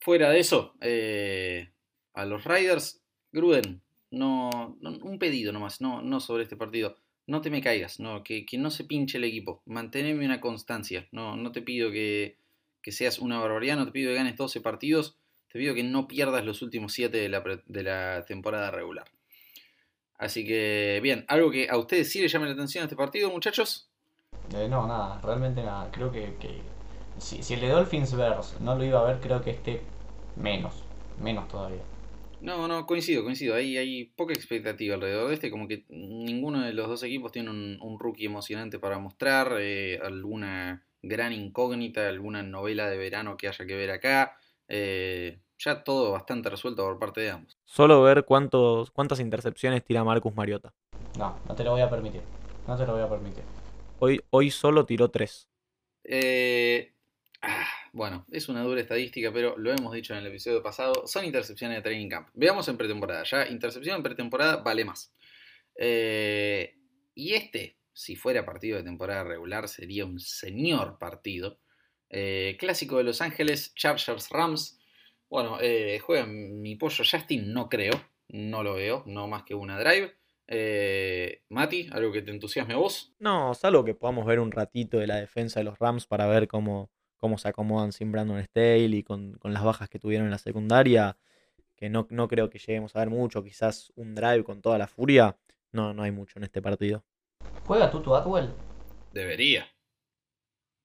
Fuera 0.00 0.30
de 0.30 0.40
eso, 0.40 0.74
eh, 0.80 1.72
a 2.14 2.26
los 2.26 2.44
Riders, 2.44 3.01
Gruden, 3.32 3.80
no, 4.10 4.76
un 4.80 5.18
pedido 5.18 5.52
nomás, 5.52 5.80
no, 5.80 6.02
no 6.02 6.20
sobre 6.20 6.44
este 6.44 6.56
partido. 6.56 6.96
No 7.26 7.40
te 7.40 7.50
me 7.50 7.62
caigas, 7.62 8.00
no, 8.00 8.22
que, 8.24 8.46
no 8.58 8.70
se 8.70 8.84
pinche 8.84 9.18
el 9.18 9.24
equipo. 9.24 9.62
Manténme 9.64 10.24
una 10.24 10.40
constancia. 10.40 11.08
No, 11.12 11.36
no 11.36 11.52
te 11.52 11.62
pido 11.62 11.90
que, 11.90 12.36
que 12.82 12.92
seas 12.92 13.18
una 13.18 13.38
barbaridad, 13.38 13.76
no 13.76 13.86
te 13.86 13.92
pido 13.92 14.10
que 14.10 14.16
ganes 14.16 14.36
12 14.36 14.60
partidos 14.60 15.16
te 15.52 15.58
pido 15.58 15.74
que 15.74 15.84
no 15.84 16.08
pierdas 16.08 16.46
los 16.46 16.62
últimos 16.62 16.94
7 16.94 17.28
de 17.66 17.82
la, 17.82 18.24
temporada 18.24 18.70
regular. 18.70 19.04
Así 20.16 20.46
que, 20.46 20.98
bien, 21.02 21.26
¿algo 21.28 21.50
que 21.50 21.68
a 21.68 21.76
ustedes 21.76 22.10
sí 22.10 22.22
les 22.22 22.32
llame 22.32 22.46
la 22.46 22.52
atención 22.52 22.82
a 22.82 22.84
este 22.86 22.96
partido, 22.96 23.30
muchachos? 23.30 23.90
Eh, 24.54 24.66
no, 24.70 24.86
nada, 24.86 25.20
realmente 25.22 25.62
nada. 25.62 25.90
Creo 25.92 26.10
que, 26.10 26.36
que 26.40 26.62
si, 27.18 27.42
si 27.42 27.52
el 27.52 27.60
de 27.60 27.68
Dolphins 27.68 28.14
Bears 28.14 28.60
no 28.62 28.76
lo 28.76 28.84
iba 28.84 29.00
a 29.00 29.04
ver, 29.04 29.20
creo 29.20 29.42
que 29.42 29.50
este 29.50 29.82
menos, 30.36 30.84
menos 31.20 31.46
todavía. 31.48 31.82
No, 32.42 32.66
no, 32.66 32.86
coincido, 32.86 33.22
coincido. 33.22 33.54
Hay, 33.54 33.76
hay 33.76 34.04
poca 34.04 34.34
expectativa 34.34 34.96
alrededor 34.96 35.28
de 35.28 35.34
este, 35.34 35.50
como 35.50 35.68
que 35.68 35.84
ninguno 35.88 36.60
de 36.60 36.72
los 36.72 36.88
dos 36.88 37.02
equipos 37.04 37.30
tiene 37.30 37.50
un, 37.50 37.78
un 37.80 38.00
rookie 38.00 38.26
emocionante 38.26 38.80
para 38.80 38.98
mostrar, 38.98 39.56
eh, 39.60 40.00
alguna 40.02 40.84
gran 41.02 41.32
incógnita, 41.32 42.08
alguna 42.08 42.42
novela 42.42 42.90
de 42.90 42.96
verano 42.96 43.36
que 43.36 43.46
haya 43.46 43.64
que 43.64 43.76
ver 43.76 43.92
acá. 43.92 44.36
Eh, 44.66 45.38
ya 45.56 45.84
todo 45.84 46.10
bastante 46.10 46.50
resuelto 46.50 46.82
por 46.82 46.98
parte 46.98 47.20
de 47.20 47.30
ambos. 47.30 47.56
Solo 47.64 48.02
ver 48.02 48.24
cuántos, 48.24 48.90
cuántas 48.90 49.20
intercepciones 49.20 49.84
tira 49.84 50.02
Marcus 50.02 50.34
Mariota. 50.34 50.74
No, 51.16 51.38
no 51.46 51.54
te 51.54 51.62
lo 51.62 51.70
voy 51.70 51.82
a 51.82 51.88
permitir. 51.88 52.22
No 52.66 52.76
te 52.76 52.84
lo 52.84 52.94
voy 52.94 53.02
a 53.02 53.08
permitir. 53.08 53.44
Hoy, 54.00 54.20
hoy 54.30 54.50
solo 54.50 54.84
tiró 54.84 55.10
tres. 55.10 55.48
Eh, 56.02 56.92
ah, 57.42 57.66
bueno, 57.92 58.26
es 58.30 58.48
una 58.48 58.62
dura 58.62 58.80
estadística, 58.80 59.32
pero 59.32 59.56
lo 59.58 59.72
hemos 59.72 59.92
dicho 59.92 60.14
en 60.14 60.20
el 60.20 60.26
episodio 60.26 60.62
pasado. 60.62 61.06
Son 61.06 61.24
intercepciones 61.24 61.78
de 61.78 61.82
training 61.82 62.08
camp. 62.08 62.28
Veamos 62.34 62.66
en 62.68 62.76
pretemporada. 62.76 63.24
Ya 63.24 63.46
intercepción 63.48 63.96
en 63.96 64.02
pretemporada 64.02 64.56
vale 64.56 64.84
más. 64.84 65.14
Eh, 65.76 66.76
y 67.14 67.34
este, 67.34 67.76
si 67.92 68.16
fuera 68.16 68.44
partido 68.44 68.78
de 68.78 68.84
temporada 68.84 69.24
regular, 69.24 69.68
sería 69.68 70.06
un 70.06 70.18
señor 70.18 70.98
partido. 70.98 71.58
Eh, 72.08 72.56
clásico 72.58 72.98
de 72.98 73.04
Los 73.04 73.20
Ángeles, 73.20 73.74
Chargers 73.74 74.28
Rams. 74.30 74.78
Bueno, 75.28 75.58
eh, 75.60 75.98
juega 75.98 76.26
mi 76.26 76.76
pollo 76.76 77.04
Justin, 77.10 77.52
no 77.52 77.68
creo. 77.68 77.92
No 78.28 78.62
lo 78.62 78.74
veo, 78.74 79.02
no 79.06 79.28
más 79.28 79.42
que 79.44 79.54
una 79.54 79.78
drive. 79.78 80.14
Eh, 80.46 81.42
Mati, 81.48 81.88
¿algo 81.92 82.12
que 82.12 82.22
te 82.22 82.30
entusiasme 82.30 82.74
a 82.74 82.78
vos? 82.78 83.14
No, 83.18 83.54
salvo 83.54 83.84
que 83.84 83.94
podamos 83.94 84.26
ver 84.26 84.40
un 84.40 84.52
ratito 84.52 84.98
de 84.98 85.06
la 85.06 85.16
defensa 85.16 85.60
de 85.60 85.64
los 85.64 85.78
Rams 85.78 86.06
para 86.06 86.26
ver 86.26 86.48
cómo, 86.48 86.90
cómo 87.22 87.38
se 87.38 87.46
acomodan 87.48 87.92
sin 87.92 88.10
Brandon 88.10 88.40
Stale 88.42 88.96
y 88.96 89.04
con, 89.04 89.34
con 89.34 89.54
las 89.54 89.62
bajas 89.62 89.88
que 89.88 90.00
tuvieron 90.00 90.26
en 90.26 90.32
la 90.32 90.38
secundaria. 90.38 91.16
Que 91.76 91.88
no, 91.88 92.08
no 92.10 92.26
creo 92.26 92.50
que 92.50 92.58
lleguemos 92.58 92.96
a 92.96 92.98
ver 92.98 93.10
mucho. 93.10 93.44
Quizás 93.44 93.92
un 93.94 94.16
drive 94.16 94.42
con 94.42 94.60
toda 94.60 94.76
la 94.76 94.88
furia. 94.88 95.36
No, 95.70 95.94
no 95.94 96.02
hay 96.02 96.10
mucho 96.10 96.40
en 96.40 96.42
este 96.44 96.60
partido. 96.60 97.04
¿Juega 97.64 97.92
Tutu 97.92 98.16
Atwell? 98.16 98.50
Debería. 99.12 99.64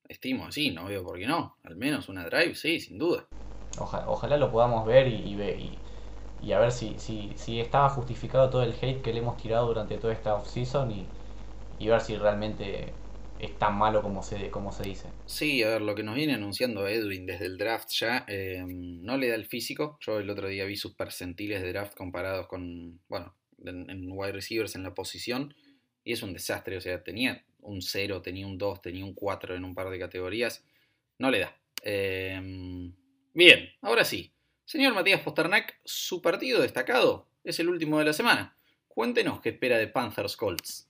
Estimo 0.07 0.45
así, 0.45 0.69
no 0.69 0.85
veo 0.85 1.03
por 1.03 1.17
qué 1.17 1.25
no. 1.25 1.57
Al 1.63 1.75
menos 1.75 2.07
una 2.07 2.23
drive, 2.25 2.53
sí, 2.53 2.79
sin 2.79 2.99
duda. 2.99 3.27
Oja- 3.79 4.05
ojalá 4.07 4.37
lo 4.37 4.51
podamos 4.51 4.85
ver 4.85 5.07
y, 5.07 5.15
y, 5.31 5.35
ve- 5.35 5.57
y- 5.59 5.79
y 6.47 6.51
a 6.51 6.59
ver 6.59 6.71
si, 6.71 6.99
si, 6.99 7.31
si 7.35 7.59
estaba 7.59 7.89
justificado 7.89 8.51
todo 8.51 8.61
el 8.61 8.75
hate 8.79 9.01
que 9.01 9.11
le 9.11 9.19
hemos 9.21 9.37
tirado 9.37 9.65
durante 9.65 9.97
toda 9.97 10.13
esta 10.13 10.35
offseason 10.35 10.91
y, 10.91 11.07
y 11.79 11.87
ver 11.87 12.01
si 12.01 12.15
realmente 12.15 12.93
es 13.39 13.57
tan 13.57 13.77
malo 13.77 14.01
como 14.01 14.23
se, 14.23 14.49
como 14.49 14.71
se 14.71 14.83
dice. 14.83 15.09
Sí, 15.25 15.63
a 15.63 15.69
ver, 15.69 15.81
lo 15.81 15.95
que 15.95 16.03
nos 16.03 16.15
viene 16.15 16.33
anunciando 16.33 16.87
Edwin 16.87 17.25
desde 17.25 17.45
el 17.45 17.57
draft 17.57 17.89
ya, 17.91 18.25
eh, 18.27 18.63
no 18.67 19.17
le 19.17 19.29
da 19.29 19.35
el 19.35 19.45
físico. 19.45 19.97
Yo 20.01 20.19
el 20.19 20.29
otro 20.29 20.47
día 20.47 20.65
vi 20.65 20.75
sus 20.75 20.95
percentiles 20.95 21.61
de 21.61 21.71
draft 21.71 21.95
comparados 21.95 22.47
con, 22.47 22.99
bueno, 23.07 23.35
en, 23.63 24.11
wide 24.11 24.31
receivers 24.31 24.75
en 24.75 24.83
la 24.83 24.93
posición. 24.93 25.53
Y 26.03 26.13
es 26.13 26.23
un 26.23 26.33
desastre, 26.33 26.77
o 26.77 26.81
sea, 26.81 27.03
tenía 27.03 27.43
un 27.59 27.81
0, 27.81 28.21
tenía 28.21 28.47
un 28.47 28.57
2, 28.57 28.81
tenía 28.81 29.05
un 29.05 29.13
4 29.13 29.55
en 29.55 29.65
un 29.65 29.75
par 29.75 29.89
de 29.89 29.99
categorías. 29.99 30.65
No 31.19 31.29
le 31.29 31.39
da. 31.39 31.55
Eh, 31.83 32.39
bien, 33.33 33.69
ahora 33.81 34.05
sí. 34.05 34.31
Señor 34.65 34.93
Matías 34.93 35.21
Posternak, 35.21 35.79
su 35.85 36.21
partido 36.21 36.61
destacado 36.61 37.29
es 37.43 37.59
el 37.59 37.69
último 37.69 37.99
de 37.99 38.05
la 38.05 38.13
semana. 38.13 38.57
Cuéntenos 38.87 39.41
qué 39.41 39.49
espera 39.49 39.77
de 39.77 39.87
Panthers 39.87 40.35
Colts. 40.35 40.86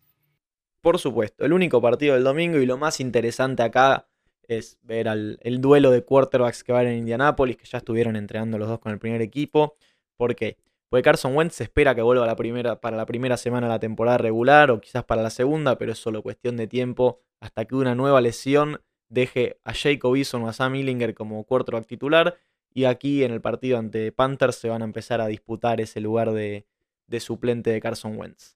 Por 0.87 0.99
supuesto, 0.99 1.43
el 1.43 1.51
único 1.51 1.81
partido 1.81 2.13
del 2.13 2.23
domingo 2.23 2.59
y 2.59 2.65
lo 2.65 2.77
más 2.77 3.01
interesante 3.01 3.61
acá 3.61 4.07
es 4.43 4.79
ver 4.83 5.07
el 5.07 5.59
duelo 5.59 5.91
de 5.91 6.05
quarterbacks 6.05 6.63
que 6.63 6.71
van 6.71 6.87
en 6.87 6.99
Indianápolis, 6.99 7.57
que 7.57 7.65
ya 7.65 7.79
estuvieron 7.79 8.15
entrenando 8.15 8.57
los 8.57 8.69
dos 8.69 8.79
con 8.79 8.93
el 8.93 8.97
primer 8.97 9.21
equipo. 9.21 9.75
¿Por 10.15 10.33
qué? 10.33 10.55
Porque 10.87 11.03
Carson 11.03 11.35
Wentz 11.35 11.55
se 11.55 11.65
espera 11.65 11.93
que 11.93 12.01
vuelva 12.01 12.23
a 12.23 12.27
la 12.27 12.37
primera, 12.37 12.79
para 12.79 12.95
la 12.95 13.05
primera 13.05 13.35
semana 13.35 13.67
de 13.67 13.73
la 13.73 13.79
temporada 13.79 14.17
regular 14.17 14.71
o 14.71 14.79
quizás 14.79 15.03
para 15.03 15.21
la 15.21 15.29
segunda, 15.29 15.77
pero 15.77 15.91
es 15.91 15.97
solo 15.97 16.23
cuestión 16.23 16.55
de 16.55 16.67
tiempo 16.67 17.19
hasta 17.41 17.65
que 17.65 17.75
una 17.75 17.93
nueva 17.93 18.21
lesión 18.21 18.79
deje 19.09 19.59
a 19.65 19.73
Jacob 19.73 20.15
Eason 20.15 20.43
o 20.43 20.47
a 20.47 20.53
Sam 20.53 20.75
Illinger 20.75 21.13
como 21.13 21.43
quarterback 21.43 21.85
titular. 21.85 22.37
Y 22.73 22.85
aquí 22.85 23.25
en 23.25 23.33
el 23.33 23.41
partido 23.41 23.77
ante 23.77 24.13
Panthers 24.13 24.55
se 24.55 24.69
van 24.69 24.83
a 24.83 24.85
empezar 24.85 25.19
a 25.19 25.27
disputar 25.27 25.81
ese 25.81 25.99
lugar 25.99 26.31
de, 26.31 26.65
de 27.07 27.19
suplente 27.19 27.71
de 27.71 27.81
Carson 27.81 28.17
Wentz. 28.17 28.55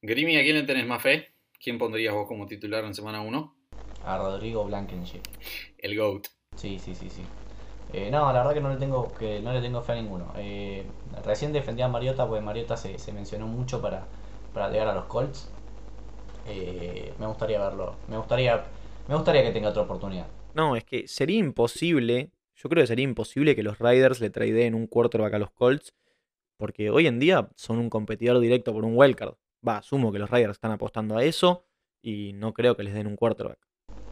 Grimi, 0.00 0.36
¿a 0.36 0.42
quién 0.42 0.56
le 0.56 0.64
tenés 0.64 0.88
más 0.88 1.00
fe? 1.00 1.32
¿Quién 1.62 1.78
pondrías 1.78 2.12
vos 2.12 2.26
como 2.26 2.46
titular 2.46 2.84
en 2.84 2.92
semana 2.92 3.20
1? 3.20 3.54
A 4.04 4.18
Rodrigo 4.18 4.64
Blankenship. 4.64 5.20
El 5.78 5.96
GOAT. 5.96 6.26
Sí, 6.56 6.80
sí, 6.80 6.92
sí, 6.96 7.08
sí. 7.08 7.22
Eh, 7.92 8.10
no, 8.10 8.32
la 8.32 8.40
verdad 8.40 8.54
que 8.54 8.60
no 8.60 8.68
le 8.68 8.78
tengo, 8.78 9.14
que 9.14 9.38
no 9.40 9.52
le 9.52 9.60
tengo 9.60 9.80
fe 9.80 9.92
a 9.92 9.94
ninguno. 9.94 10.32
Eh, 10.36 10.84
recién 11.24 11.52
defendía 11.52 11.84
a 11.84 11.88
Mariota 11.88 12.26
porque 12.26 12.40
Mariota 12.42 12.76
se, 12.76 12.98
se 12.98 13.12
mencionó 13.12 13.46
mucho 13.46 13.80
para, 13.80 14.08
para 14.52 14.70
llegar 14.70 14.88
a 14.88 14.94
los 14.94 15.04
Colts. 15.04 15.52
Eh, 16.48 17.14
me 17.20 17.26
gustaría 17.26 17.60
verlo. 17.60 17.94
Me 18.08 18.16
gustaría, 18.16 18.64
me 19.06 19.14
gustaría 19.14 19.44
que 19.44 19.52
tenga 19.52 19.68
otra 19.68 19.82
oportunidad. 19.82 20.26
No, 20.54 20.74
es 20.74 20.82
que 20.82 21.06
sería 21.06 21.38
imposible, 21.38 22.32
yo 22.56 22.68
creo 22.70 22.82
que 22.82 22.88
sería 22.88 23.04
imposible 23.04 23.54
que 23.54 23.62
los 23.62 23.78
Riders 23.78 24.20
le 24.20 24.30
traideen 24.30 24.74
un 24.74 24.88
quarterback 24.88 25.34
a 25.34 25.38
los 25.38 25.52
Colts, 25.52 25.94
porque 26.56 26.90
hoy 26.90 27.06
en 27.06 27.20
día 27.20 27.50
son 27.54 27.78
un 27.78 27.88
competidor 27.88 28.40
directo 28.40 28.72
por 28.72 28.84
un 28.84 28.96
wildcard. 28.96 29.34
Va, 29.66 29.78
asumo 29.78 30.12
que 30.12 30.18
los 30.18 30.30
Riders 30.30 30.52
están 30.52 30.72
apostando 30.72 31.16
a 31.16 31.24
eso 31.24 31.66
y 32.02 32.32
no 32.32 32.52
creo 32.52 32.76
que 32.76 32.82
les 32.82 32.94
den 32.94 33.06
un 33.06 33.16
quarterback. 33.16 33.58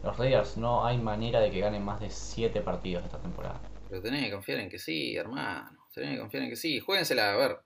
Los 0.03 0.17
Raiders 0.17 0.57
no 0.57 0.85
hay 0.85 0.97
manera 0.97 1.39
de 1.39 1.51
que 1.51 1.59
ganen 1.59 1.83
más 1.83 1.99
de 1.99 2.09
7 2.09 2.61
partidos 2.61 3.05
esta 3.05 3.21
temporada. 3.21 3.61
Pero 3.89 4.01
tenés 4.01 4.25
que 4.25 4.31
confiar 4.31 4.59
en 4.59 4.69
que 4.69 4.79
sí, 4.79 5.15
hermano. 5.15 5.87
Tenés 5.93 6.15
que 6.15 6.19
confiar 6.21 6.43
en 6.43 6.49
que 6.49 6.55
sí. 6.55 6.79
Juéguensela, 6.79 7.33
a 7.33 7.37
ver. 7.37 7.57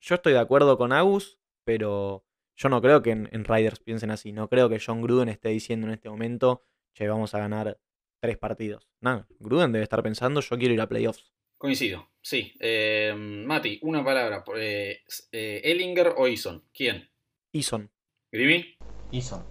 Yo 0.00 0.16
estoy 0.16 0.32
de 0.32 0.40
acuerdo 0.40 0.76
con 0.76 0.92
Agus, 0.92 1.38
pero 1.64 2.26
yo 2.56 2.68
no 2.68 2.82
creo 2.82 3.02
que 3.02 3.12
en, 3.12 3.28
en 3.32 3.44
Riders 3.44 3.80
piensen 3.80 4.10
así. 4.10 4.32
No 4.32 4.48
creo 4.48 4.68
que 4.68 4.80
John 4.84 5.00
Gruden 5.00 5.28
esté 5.28 5.50
diciendo 5.50 5.86
en 5.86 5.94
este 5.94 6.10
momento, 6.10 6.64
che, 6.94 7.08
vamos 7.08 7.34
a 7.34 7.38
ganar 7.38 7.78
tres 8.20 8.36
partidos. 8.36 8.88
No, 9.00 9.26
Gruden 9.38 9.72
debe 9.72 9.84
estar 9.84 10.02
pensando, 10.02 10.40
yo 10.40 10.58
quiero 10.58 10.74
ir 10.74 10.80
a 10.80 10.88
playoffs. 10.88 11.32
Coincido, 11.56 12.10
sí. 12.20 12.52
Eh, 12.58 13.14
Mati, 13.16 13.78
una 13.82 14.04
palabra. 14.04 14.44
Eh, 14.56 15.04
eh, 15.30 15.60
¿Ellinger 15.64 16.14
o 16.16 16.26
Eason? 16.26 16.64
¿Quién? 16.74 17.08
Eason. 17.52 17.90
¿Grimi? 18.30 18.76
Eason. 19.12 19.44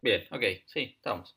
Bien, 0.00 0.24
ok, 0.30 0.42
sí, 0.66 0.94
estamos. 0.96 1.36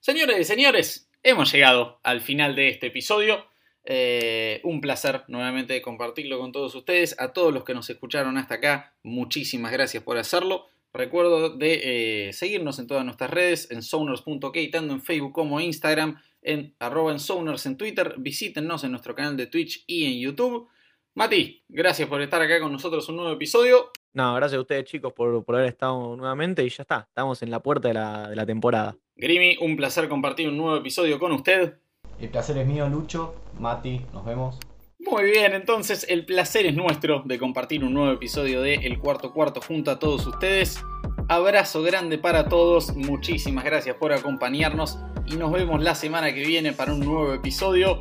Señores 0.00 0.38
y 0.38 0.44
señores, 0.44 1.10
hemos 1.22 1.52
llegado 1.52 1.98
al 2.02 2.20
final 2.20 2.54
de 2.54 2.68
este 2.68 2.88
episodio. 2.88 3.46
Eh, 3.84 4.60
un 4.64 4.80
placer 4.80 5.22
nuevamente 5.28 5.80
compartirlo 5.80 6.38
con 6.38 6.52
todos 6.52 6.74
ustedes. 6.74 7.18
A 7.18 7.32
todos 7.32 7.54
los 7.54 7.64
que 7.64 7.74
nos 7.74 7.88
escucharon 7.88 8.36
hasta 8.36 8.56
acá, 8.56 8.94
muchísimas 9.02 9.72
gracias 9.72 10.02
por 10.02 10.18
hacerlo. 10.18 10.66
Recuerdo 10.92 11.50
de 11.50 12.28
eh, 12.28 12.32
seguirnos 12.32 12.78
en 12.78 12.86
todas 12.86 13.04
nuestras 13.04 13.30
redes, 13.30 13.70
en 13.70 13.82
soners.ok, 13.82 14.56
tanto 14.72 14.94
en 14.94 15.02
Facebook 15.02 15.32
como 15.32 15.60
Instagram, 15.60 16.20
en 16.42 16.74
arroba 16.78 17.12
en 17.12 17.20
soners 17.20 17.66
en 17.66 17.76
Twitter. 17.76 18.14
Visítenos 18.18 18.84
en 18.84 18.92
nuestro 18.92 19.14
canal 19.14 19.36
de 19.36 19.46
Twitch 19.46 19.84
y 19.86 20.06
en 20.06 20.20
YouTube. 20.20 20.68
Mati, 21.14 21.62
gracias 21.68 22.08
por 22.08 22.20
estar 22.22 22.42
acá 22.42 22.60
con 22.60 22.72
nosotros 22.72 23.08
un 23.08 23.16
nuevo 23.16 23.32
episodio. 23.32 23.90
No, 24.16 24.34
gracias 24.34 24.56
a 24.56 24.62
ustedes 24.62 24.84
chicos 24.86 25.12
por, 25.12 25.44
por 25.44 25.56
haber 25.56 25.68
estado 25.68 26.16
nuevamente 26.16 26.64
y 26.64 26.70
ya 26.70 26.84
está, 26.84 27.04
estamos 27.06 27.42
en 27.42 27.50
la 27.50 27.60
puerta 27.60 27.88
de 27.88 27.92
la, 27.92 28.30
de 28.30 28.34
la 28.34 28.46
temporada. 28.46 28.96
Grimi, 29.14 29.58
un 29.60 29.76
placer 29.76 30.08
compartir 30.08 30.48
un 30.48 30.56
nuevo 30.56 30.74
episodio 30.74 31.18
con 31.18 31.32
usted. 31.32 31.74
El 32.18 32.30
placer 32.30 32.56
es 32.56 32.66
mío, 32.66 32.88
Lucho. 32.88 33.34
Mati, 33.58 34.00
nos 34.14 34.24
vemos. 34.24 34.58
Muy 35.00 35.24
bien, 35.24 35.52
entonces 35.52 36.06
el 36.08 36.24
placer 36.24 36.64
es 36.64 36.74
nuestro 36.74 37.24
de 37.26 37.38
compartir 37.38 37.84
un 37.84 37.92
nuevo 37.92 38.10
episodio 38.10 38.62
de 38.62 38.76
El 38.76 38.98
Cuarto 38.98 39.34
Cuarto 39.34 39.60
junto 39.60 39.90
a 39.90 39.98
todos 39.98 40.26
ustedes. 40.26 40.82
Abrazo 41.28 41.82
grande 41.82 42.16
para 42.16 42.48
todos, 42.48 42.96
muchísimas 42.96 43.66
gracias 43.66 43.96
por 43.96 44.14
acompañarnos 44.14 44.98
y 45.26 45.36
nos 45.36 45.52
vemos 45.52 45.82
la 45.82 45.94
semana 45.94 46.32
que 46.32 46.42
viene 46.42 46.72
para 46.72 46.94
un 46.94 47.00
nuevo 47.00 47.34
episodio. 47.34 47.98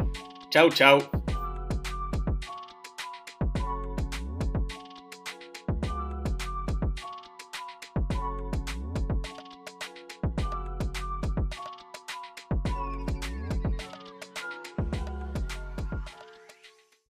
Chau, 0.50 0.70
chau. 0.70 1.25